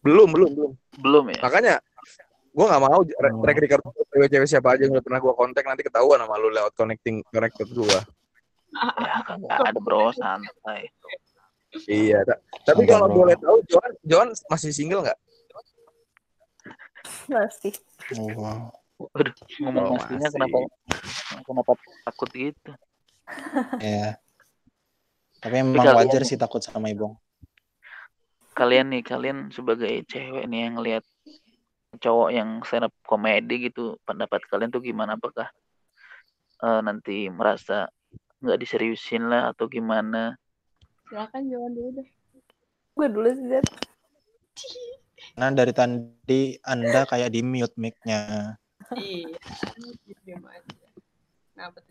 Belum, 0.05 0.29
belum, 0.29 0.51
belum. 0.53 0.73
belum 1.01 1.25
ya 1.33 1.39
Makanya 1.41 1.75
gua 2.55 2.67
nggak 2.71 2.83
mau 2.83 3.01
track 3.43 3.59
record 3.59 3.83
cewek-cewek 4.09 4.47
siapa 4.47 4.69
aja 4.73 4.87
yang 4.87 4.95
udah 4.95 5.03
pernah 5.03 5.19
gua 5.19 5.35
kontak 5.35 5.67
nanti 5.67 5.83
ketahuan 5.83 6.23
sama 6.23 6.39
lu 6.39 6.49
lewat 6.49 6.73
connecting 6.73 7.21
connected 7.29 7.67
gua. 7.69 7.99
ya 8.75 9.19
kagak 9.23 9.59
ada 9.61 9.79
bro 9.79 10.15
santai 10.15 10.91
Iya, 11.85 12.23
ta- 12.23 12.39
tapi 12.63 12.87
kalau 12.87 13.11
boleh 13.11 13.35
tahu 13.35 13.59
Joan, 13.67 13.91
Joan 14.07 14.29
masih 14.47 14.71
single 14.71 15.03
nggak? 15.03 15.19
Masih. 17.27 17.75
Oh, 18.15 18.31
wow. 18.31 18.71
Waduh, 19.11 19.35
ngomong 19.59 19.83
Oh, 19.85 19.99
pastinya 19.99 20.31
kenapa 20.31 20.57
kenapa 21.43 21.73
takut 22.07 22.31
gitu 22.31 22.71
Ya. 23.83 24.23
Tapi 25.43 25.55
emang 25.59 25.83
kalian- 25.83 25.99
wajar 25.99 26.23
sih 26.23 26.39
takut 26.39 26.63
sama 26.63 26.89
Ibong. 26.89 27.19
kalian 28.55 28.95
nih 28.95 29.03
kalian 29.03 29.51
sebagai 29.51 30.07
cewek 30.07 30.47
nih 30.47 30.71
yang 30.71 30.79
lihat 30.79 31.03
cowok 32.01 32.31
yang 32.35 32.63
stand 32.67 32.87
up 32.89 32.95
komedi 33.05 33.71
gitu 33.71 33.99
pendapat 34.07 34.43
kalian 34.47 34.71
tuh 34.71 34.83
gimana 34.83 35.17
apakah 35.19 35.49
eh, 36.63 36.81
nanti 36.83 37.29
merasa 37.31 37.91
nggak 38.45 38.61
diseriusin 38.61 39.27
lah 39.27 39.55
atau 39.55 39.67
gimana 39.71 40.37
Silakan 41.15 41.47
jawaban 41.53 41.73
dulu 41.77 41.89
deh. 42.01 42.09
Gue 42.97 43.07
dulu 43.13 43.29
sih, 43.37 43.47
Zed. 43.47 43.67
Nah 45.37 45.51
dari 45.53 45.71
tadi 45.71 46.57
Anda 46.65 47.05
kayak 47.05 47.31
di 47.35 47.41
mute 47.45 47.77
mic-nya. 47.77 48.55
Iya. 48.97 49.37
Tuh? 49.77 49.95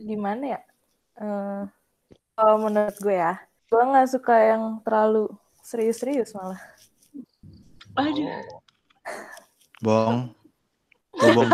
Gimana 0.02 0.44
ya? 0.58 0.62
Eh, 1.22 1.64
kalau 2.34 2.56
menurut 2.68 2.98
gue 2.98 3.16
ya, 3.16 3.38
gue 3.70 3.84
nggak 3.84 4.10
suka 4.10 4.36
yang 4.36 4.82
terlalu 4.82 5.30
serius-serius 5.62 6.34
malah. 6.34 6.60
Aduh. 7.94 8.28
Bong. 9.84 10.32
Bong 11.12 11.50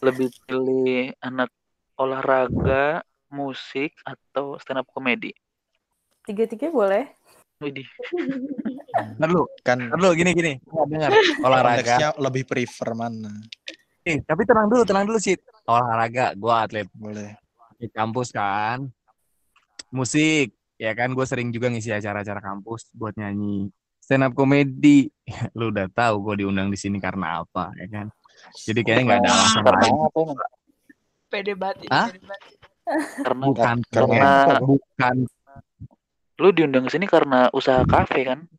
lebih 0.00 0.32
pilih 0.48 1.12
anak 1.20 1.50
olahraga 2.00 3.04
musik 3.28 3.92
atau 4.06 4.56
stand 4.56 4.80
up 4.80 4.88
komedi 4.88 5.36
Tiga-tiga 6.24 6.70
boleh. 6.70 7.10
Widih. 7.60 7.84
Ntar 9.18 9.28
lu, 9.28 9.44
Kan 9.66 9.90
ntar 9.90 9.98
lu 9.98 10.14
gini 10.14 10.30
gini, 10.32 10.52
dengar 10.88 11.10
olahraga. 11.42 12.14
lebih 12.16 12.46
prefer 12.48 12.94
mana? 12.96 13.28
Eh, 14.06 14.20
tapi 14.24 14.48
tenang 14.48 14.70
dulu, 14.70 14.84
tenang 14.86 15.04
dulu 15.04 15.18
sih. 15.20 15.36
Olahraga, 15.68 16.32
gua 16.38 16.64
atlet 16.64 16.88
Boleh. 16.96 17.36
di 17.76 17.88
kampus 17.90 18.32
kan. 18.32 18.88
Musik, 19.90 20.54
ya 20.78 20.92
kan 20.94 21.10
gue 21.12 21.26
sering 21.26 21.50
juga 21.50 21.66
ngisi 21.68 21.90
acara-acara 21.90 22.38
kampus 22.40 22.88
buat 22.94 23.12
nyanyi. 23.18 23.68
Stand 24.10 24.26
up 24.26 24.34
comedy, 24.34 25.06
lu 25.54 25.70
udah 25.70 25.86
tahu 25.86 26.18
gue 26.26 26.42
diundang 26.42 26.66
di 26.66 26.74
sini 26.74 26.98
karena 26.98 27.46
apa, 27.46 27.70
ya 27.78 27.86
kan? 27.86 28.06
Jadi 28.66 28.82
kayaknya 28.82 29.06
nggak 29.06 29.20
ada 29.22 29.30
alasan 29.30 29.62
karena 29.62 29.82
lain. 29.86 29.94
Pede 31.30 31.54
banget 31.54 31.86
Hah? 31.94 32.10
banget. 32.10 32.42
karena 33.22 33.44
Bukan, 33.46 33.76
karena 33.86 34.30
bukan. 34.66 35.16
lu 36.42 36.48
diundang 36.50 36.90
ke 36.90 36.98
sini 36.98 37.06
karena 37.06 37.54
usaha 37.54 37.86
kafe 37.86 38.26
kan 38.26 38.50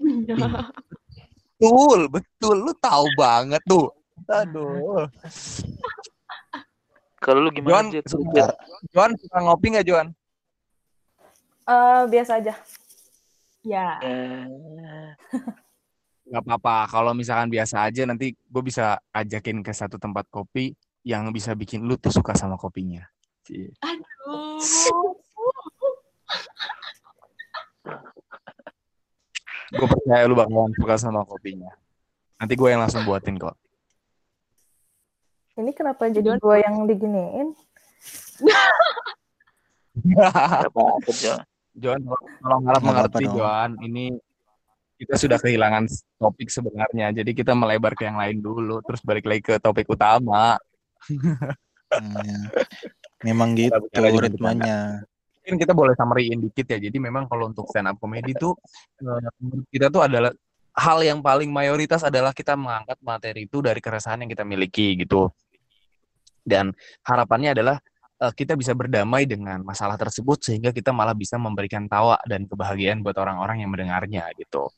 Betul, 1.60 2.08
betul. 2.08 2.56
Lu 2.56 2.72
tahu 2.80 3.04
banget 3.20 3.60
tuh. 3.68 3.92
Aduh. 4.32 5.12
kalau 7.20 7.44
lu 7.44 7.52
gimana 7.52 7.84
Joan, 7.84 7.86
Jet? 7.92 8.08
suka, 8.08 8.56
Joan 8.96 9.12
suka 9.12 9.38
ngopi 9.44 9.76
nggak 9.76 9.84
Joan? 9.84 10.08
Eh, 11.68 12.02
biasa 12.08 12.40
aja. 12.40 12.56
Ya. 13.62 13.98
Eh, 14.02 14.46
Nggak 16.26 16.42
apa-apa. 16.46 16.86
Kalau 16.90 17.14
misalkan 17.14 17.50
biasa 17.50 17.82
aja, 17.86 18.02
nanti 18.06 18.34
gue 18.34 18.62
bisa 18.62 18.98
ajakin 19.14 19.62
ke 19.62 19.72
satu 19.74 19.98
tempat 19.98 20.26
kopi 20.30 20.74
yang 21.02 21.30
bisa 21.34 21.54
bikin 21.54 21.82
lu 21.86 21.96
tuh 21.98 22.10
suka 22.14 22.34
sama 22.34 22.56
kopinya. 22.58 23.06
Aduh. 23.82 24.58
Gue 29.72 29.88
percaya 29.88 30.28
lu 30.28 30.36
bakalan 30.38 30.72
suka 30.78 30.94
sama 30.98 31.24
kopinya. 31.26 31.70
Nanti 32.38 32.54
gue 32.58 32.68
yang 32.70 32.80
langsung 32.82 33.04
buatin 33.06 33.38
kok. 33.38 33.56
Ini 35.52 35.68
kenapa 35.76 36.08
jadi 36.08 36.38
gue 36.38 36.56
yang 36.64 36.88
diginiin? 36.88 37.52
Joan 41.72 42.00
Joan, 42.04 42.22
tolong 42.40 42.62
harap 42.68 42.82
mengerti. 42.84 43.24
Joan. 43.28 43.70
Ini 43.80 44.04
kita 45.02 45.14
sudah 45.18 45.38
kehilangan 45.40 45.88
topik 46.20 46.48
sebenarnya. 46.52 47.10
Jadi 47.10 47.30
kita 47.34 47.56
melebar 47.56 47.96
ke 47.96 48.06
yang 48.06 48.20
lain 48.20 48.38
dulu, 48.38 48.78
terus 48.86 49.02
balik 49.02 49.26
lagi 49.26 49.42
ke 49.42 49.58
topik 49.58 49.88
utama. 49.90 50.60
Hmm, 51.92 52.22
ya. 52.22 52.40
Memang 53.26 53.58
gitu 53.58 53.82
ritmenya. 53.98 55.02
Mungkin 55.42 55.56
kita 55.58 55.72
boleh 55.74 55.98
summary-in 55.98 56.38
dikit 56.38 56.70
ya. 56.70 56.78
Jadi 56.78 57.02
memang 57.02 57.26
kalau 57.26 57.50
untuk 57.50 57.66
stand 57.66 57.90
up 57.90 57.98
comedy 57.98 58.30
tuh 58.38 58.54
eh, 59.02 59.30
menurut 59.42 59.66
kita 59.74 59.90
tuh 59.90 60.06
adalah 60.06 60.30
hal 60.72 60.98
yang 61.02 61.18
paling 61.18 61.50
mayoritas 61.50 62.06
adalah 62.06 62.30
kita 62.30 62.54
mengangkat 62.54 62.96
materi 63.02 63.50
itu 63.50 63.58
dari 63.58 63.82
keresahan 63.82 64.22
yang 64.22 64.30
kita 64.30 64.46
miliki 64.46 64.94
gitu. 65.02 65.28
Dan 66.42 66.70
harapannya 67.02 67.58
adalah 67.58 67.76
eh, 68.22 68.32
kita 68.32 68.54
bisa 68.54 68.72
berdamai 68.72 69.26
dengan 69.26 69.66
masalah 69.66 69.98
tersebut 69.98 70.38
sehingga 70.46 70.70
kita 70.70 70.94
malah 70.94 71.12
bisa 71.12 71.34
memberikan 71.36 71.90
tawa 71.90 72.16
dan 72.30 72.46
kebahagiaan 72.46 73.02
buat 73.02 73.18
orang-orang 73.18 73.66
yang 73.66 73.70
mendengarnya 73.74 74.30
gitu. 74.38 74.70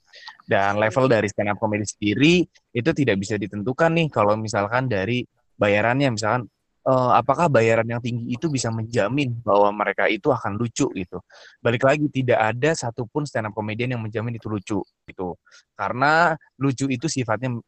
Dan 0.48 0.80
level 0.80 1.06
dari 1.12 1.28
stand 1.28 1.52
up 1.52 1.60
comedy 1.60 1.84
sendiri 1.84 2.34
itu 2.72 2.90
tidak 2.96 3.16
bisa 3.20 3.36
ditentukan 3.36 3.92
nih 3.92 4.08
kalau 4.08 4.34
misalkan 4.40 4.88
dari 4.88 5.22
bayarannya 5.60 6.16
misalkan 6.16 6.48
eh, 6.88 7.12
apakah 7.20 7.52
bayaran 7.52 7.84
yang 7.84 8.00
tinggi 8.00 8.32
itu 8.32 8.48
bisa 8.48 8.72
menjamin 8.72 9.36
bahwa 9.44 9.68
mereka 9.76 10.08
itu 10.08 10.32
akan 10.32 10.56
lucu 10.56 10.88
gitu. 10.96 11.20
Balik 11.60 11.84
lagi 11.84 12.08
tidak 12.08 12.40
ada 12.40 12.72
satupun 12.72 13.28
stand 13.28 13.52
up 13.52 13.54
comedian 13.54 13.94
yang 13.96 14.02
menjamin 14.02 14.40
itu 14.40 14.48
lucu 14.48 14.80
gitu. 15.04 15.36
Karena 15.76 16.32
lucu 16.56 16.88
itu 16.88 17.06
sifatnya 17.12 17.60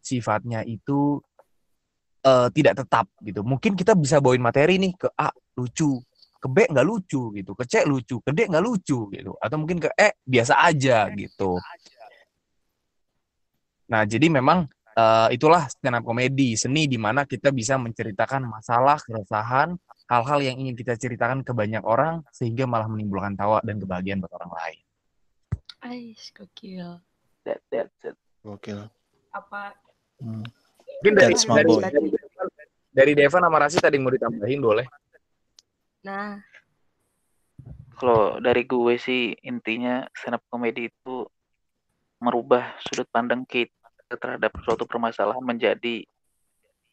sifatnya 0.00 0.64
itu 0.64 1.20
eh, 2.24 2.48
tidak 2.54 2.74
tetap 2.84 3.06
gitu. 3.22 3.40
Mungkin 3.46 3.78
kita 3.78 3.94
bisa 3.94 4.18
bawain 4.18 4.42
materi 4.42 4.80
nih 4.80 4.92
ke 4.94 5.08
A 5.14 5.30
lucu, 5.58 5.98
ke 6.38 6.46
B 6.46 6.66
nggak 6.70 6.86
lucu 6.86 7.34
gitu, 7.34 7.52
ke 7.54 7.64
C 7.66 7.82
lucu, 7.86 8.22
ke 8.22 8.30
D 8.30 8.46
nggak 8.46 8.64
lucu 8.64 9.10
gitu, 9.10 9.32
atau 9.38 9.56
mungkin 9.58 9.78
ke 9.82 9.90
E 9.94 10.18
biasa 10.22 10.58
aja 10.62 11.10
gitu. 11.14 11.58
Nah 13.88 14.02
jadi 14.04 14.26
memang 14.28 14.68
eh, 14.94 15.28
itulah 15.34 15.66
stand 15.70 15.98
up 15.98 16.04
comedy, 16.06 16.54
seni 16.54 16.86
di 16.86 16.98
mana 17.00 17.26
kita 17.26 17.50
bisa 17.50 17.74
menceritakan 17.78 18.46
masalah, 18.46 18.98
keresahan, 19.02 19.74
hal-hal 20.08 20.40
yang 20.40 20.56
ingin 20.56 20.74
kita 20.74 20.96
ceritakan 20.96 21.44
ke 21.44 21.52
banyak 21.52 21.84
orang 21.84 22.24
sehingga 22.32 22.64
malah 22.64 22.88
menimbulkan 22.88 23.36
tawa 23.36 23.60
dan 23.60 23.76
kebahagiaan 23.76 24.24
buat 24.24 24.32
orang 24.40 24.52
lain. 24.56 24.80
Ais, 25.78 26.34
gokil. 26.34 26.98
that, 27.46 27.62
that, 27.70 27.88
that. 28.02 28.16
Gokil. 28.42 28.90
Apa 29.32 29.76
Hmm. 30.18 30.42
Mungkin 30.98 31.14
dari, 31.14 31.34
That's 31.34 31.46
dari, 31.46 31.70
boy. 31.70 31.82
dari, 31.82 32.08
dari 32.90 33.12
Devan 33.14 33.46
sama 33.46 33.58
Rasi 33.62 33.78
tadi 33.78 34.02
mau 34.02 34.10
ditambahin 34.10 34.58
boleh. 34.58 34.86
Nah, 36.02 36.42
kalau 37.94 38.42
dari 38.42 38.66
gue 38.66 38.94
sih 38.98 39.34
intinya 39.46 40.02
stand 40.10 40.38
up 40.38 40.42
comedy 40.50 40.90
itu 40.90 41.26
merubah 42.18 42.74
sudut 42.82 43.06
pandang 43.14 43.46
kita 43.46 43.70
terhadap 44.10 44.50
suatu 44.66 44.86
permasalahan 44.90 45.42
menjadi 45.42 46.02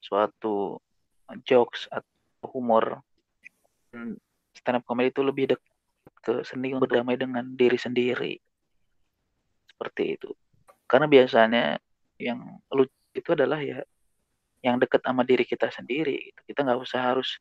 suatu 0.01 0.77
jokes 1.41 1.89
atau 1.89 2.45
humor. 2.53 3.01
Stand 4.53 4.77
up 4.77 4.85
comedy 4.85 5.09
itu 5.09 5.25
lebih 5.25 5.57
dekat 5.57 5.73
ke 6.21 6.33
seni 6.45 6.73
yang 6.73 6.81
berdamai 6.81 7.17
dengan 7.17 7.45
diri 7.57 7.77
sendiri. 7.77 8.37
Seperti 9.65 10.17
itu. 10.17 10.29
Karena 10.85 11.09
biasanya 11.09 11.81
yang 12.21 12.61
lucu 12.69 12.93
itu 13.15 13.29
adalah 13.33 13.61
ya 13.63 13.81
yang 14.65 14.81
dekat 14.81 15.05
sama 15.05 15.21
diri 15.21 15.45
kita 15.45 15.69
sendiri. 15.69 16.33
Gitu. 16.33 16.39
Kita 16.49 16.65
nggak 16.65 16.79
usah 16.81 17.13
harus 17.13 17.37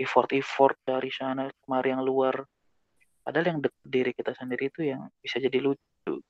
effort-effort 0.00 0.80
dari 0.80 1.12
sana 1.12 1.52
kemari 1.64 1.92
yang 1.92 2.00
luar. 2.00 2.40
Padahal 3.20 3.52
yang 3.52 3.60
dekat 3.60 3.84
diri 3.84 4.10
kita 4.16 4.32
sendiri 4.32 4.72
itu 4.72 4.88
yang 4.88 5.12
bisa 5.20 5.36
jadi 5.36 5.60
lucu. 5.60 6.24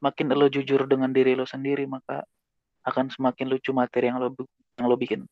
Semakin 0.00 0.32
lo 0.32 0.48
jujur 0.48 0.88
dengan 0.88 1.12
diri 1.12 1.36
lo 1.36 1.44
sendiri, 1.44 1.84
maka 1.84 2.24
akan 2.88 3.12
semakin 3.12 3.52
lucu 3.52 3.76
materi 3.76 4.08
yang 4.08 4.16
lo 4.16 4.32
yang 4.80 4.88
lo 4.88 4.96
bikin. 4.96 5.28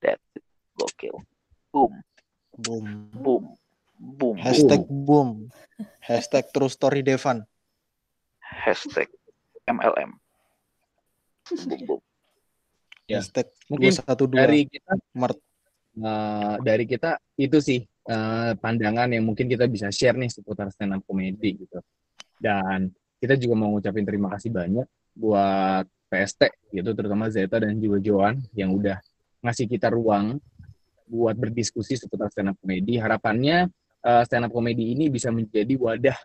That 0.00 0.16
gokil. 0.80 1.20
Boom. 1.68 1.92
Boom. 2.56 2.84
Boom. 3.12 3.44
Boom. 3.98 4.36
Hashtag 4.40 4.88
boom. 4.88 5.52
Hashtag 6.00 6.48
true 6.56 6.72
story 6.72 7.04
Devan. 7.04 7.44
Hashtag 8.40 9.12
MLM. 9.68 10.16
Boom, 11.52 11.80
boom. 11.84 12.00
Ya. 13.08 13.24
Hashtag 13.24 13.48
Mungkin 13.72 13.88
212 13.96 14.36
dari 14.36 14.60
kita 14.68 14.92
Maret. 15.16 15.38
eh, 15.98 16.56
dari 16.60 16.84
kita 16.84 17.10
itu 17.40 17.58
sih 17.58 17.80
eh, 17.88 18.52
pandangan 18.60 19.08
yang 19.08 19.24
mungkin 19.24 19.48
kita 19.48 19.64
bisa 19.64 19.88
share 19.88 20.14
nih 20.20 20.28
seputar 20.28 20.68
stand 20.68 20.92
up 20.92 21.02
comedy 21.08 21.56
gitu. 21.56 21.80
Dan 22.36 22.92
kita 23.16 23.34
juga 23.40 23.54
mau 23.56 23.72
ngucapin 23.72 24.04
terima 24.04 24.28
kasih 24.36 24.52
banyak 24.52 24.86
buat 25.16 25.88
PST 26.12 26.70
gitu 26.70 26.90
terutama 26.94 27.32
Zeta 27.32 27.58
dan 27.58 27.80
juga 27.80 27.98
Joan 27.98 28.38
yang 28.54 28.76
udah 28.76 29.00
ngasih 29.42 29.66
kita 29.66 29.90
ruang 29.90 30.38
buat 31.08 31.34
berdiskusi 31.34 31.96
seputar 31.96 32.28
stand 32.28 32.52
up 32.52 32.56
comedy. 32.60 33.00
Harapannya 33.00 33.72
eh, 34.04 34.22
stand 34.28 34.46
up 34.46 34.52
comedy 34.52 34.92
ini 34.92 35.08
bisa 35.08 35.32
menjadi 35.32 35.74
wadah 35.80 36.18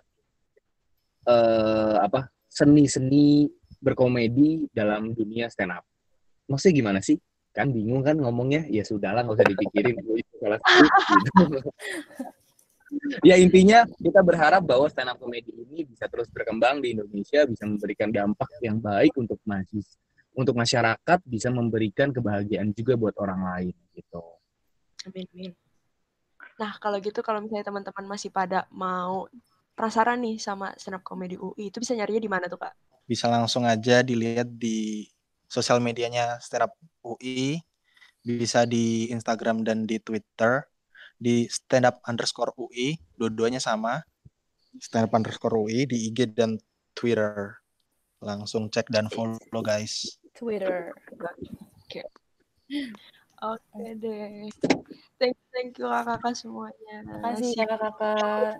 eh 1.23 1.95
apa 2.03 2.27
seni-seni 2.51 3.47
berkomedi 3.79 4.67
dalam 4.75 5.15
dunia 5.15 5.47
stand 5.47 5.79
up. 5.79 5.87
Maksudnya 6.53 6.75
gimana 6.77 6.99
sih? 7.01 7.17
Kan 7.49 7.73
bingung 7.73 8.05
kan 8.05 8.13
ngomongnya? 8.13 8.69
Ya 8.69 8.85
sudahlah 8.85 9.25
nggak 9.25 9.37
usah 9.41 9.49
dipikirin. 9.49 9.97
Gua 10.05 10.17
itu 10.21 10.33
salah 10.37 10.59
satu, 10.61 10.85
gitu. 11.25 11.43
ya 13.29 13.35
intinya 13.41 13.89
kita 13.97 14.21
berharap 14.21 14.61
bahwa 14.61 14.85
stand 14.85 15.09
up 15.09 15.17
comedy 15.17 15.49
ini 15.49 15.81
bisa 15.85 16.05
terus 16.05 16.29
berkembang 16.29 16.77
di 16.77 16.93
Indonesia, 16.93 17.45
bisa 17.49 17.65
memberikan 17.65 18.13
dampak 18.13 18.49
yang 18.61 18.77
baik 18.77 19.17
untuk 19.17 19.41
mahasiswa, 19.49 19.97
untuk 20.37 20.53
masyarakat, 20.53 21.19
bisa 21.25 21.49
memberikan 21.49 22.13
kebahagiaan 22.13 22.69
juga 22.73 22.93
buat 22.93 23.15
orang 23.17 23.41
lain 23.41 23.75
gitu. 23.97 24.21
Amin, 25.09 25.25
amin. 25.33 25.51
Nah, 26.61 26.77
kalau 26.77 27.01
gitu 27.01 27.25
kalau 27.25 27.41
misalnya 27.41 27.65
teman-teman 27.65 28.05
masih 28.05 28.29
pada 28.29 28.69
mau 28.69 29.25
penasaran 29.73 30.21
nih 30.21 30.37
sama 30.37 30.73
stand 30.77 31.01
up 31.01 31.03
comedy 31.03 31.35
UI, 31.37 31.73
itu 31.73 31.81
bisa 31.81 31.97
nyarinya 31.97 32.21
di 32.21 32.29
mana 32.29 32.45
tuh, 32.45 32.61
Kak? 32.61 32.73
Bisa 33.09 33.25
langsung 33.27 33.65
aja 33.65 34.05
dilihat 34.05 34.47
di 34.47 35.09
sosial 35.53 35.77
medianya 35.77 36.41
Stand 36.41 36.65
Up 36.65 36.73
UI. 37.05 37.61
Bisa 38.25 38.65
di 38.65 39.13
Instagram 39.13 39.61
dan 39.61 39.85
di 39.85 40.01
Twitter. 40.01 40.65
Di 41.21 41.45
stand 41.45 41.85
up 41.85 42.01
underscore 42.09 42.57
UI. 42.57 42.97
Dua-duanya 43.13 43.61
sama. 43.61 44.01
Stand 44.81 45.05
up 45.05 45.13
underscore 45.13 45.53
UI 45.61 45.85
di 45.85 46.09
IG 46.09 46.33
dan 46.33 46.57
Twitter. 46.97 47.61
Langsung 48.17 48.73
cek 48.73 48.89
dan 48.89 49.13
follow 49.13 49.61
guys. 49.61 50.17
Twitter. 50.33 50.97
Oke 53.43 53.83
deh. 53.99 54.47
Thank, 55.19 55.35
thank 55.51 55.75
you 55.75 55.91
kakak-kakak 55.91 56.33
semuanya. 56.33 56.97
Makasih 57.03 57.51
See 57.51 57.59
you 57.59 57.67
kakak-kakak. 57.67 58.55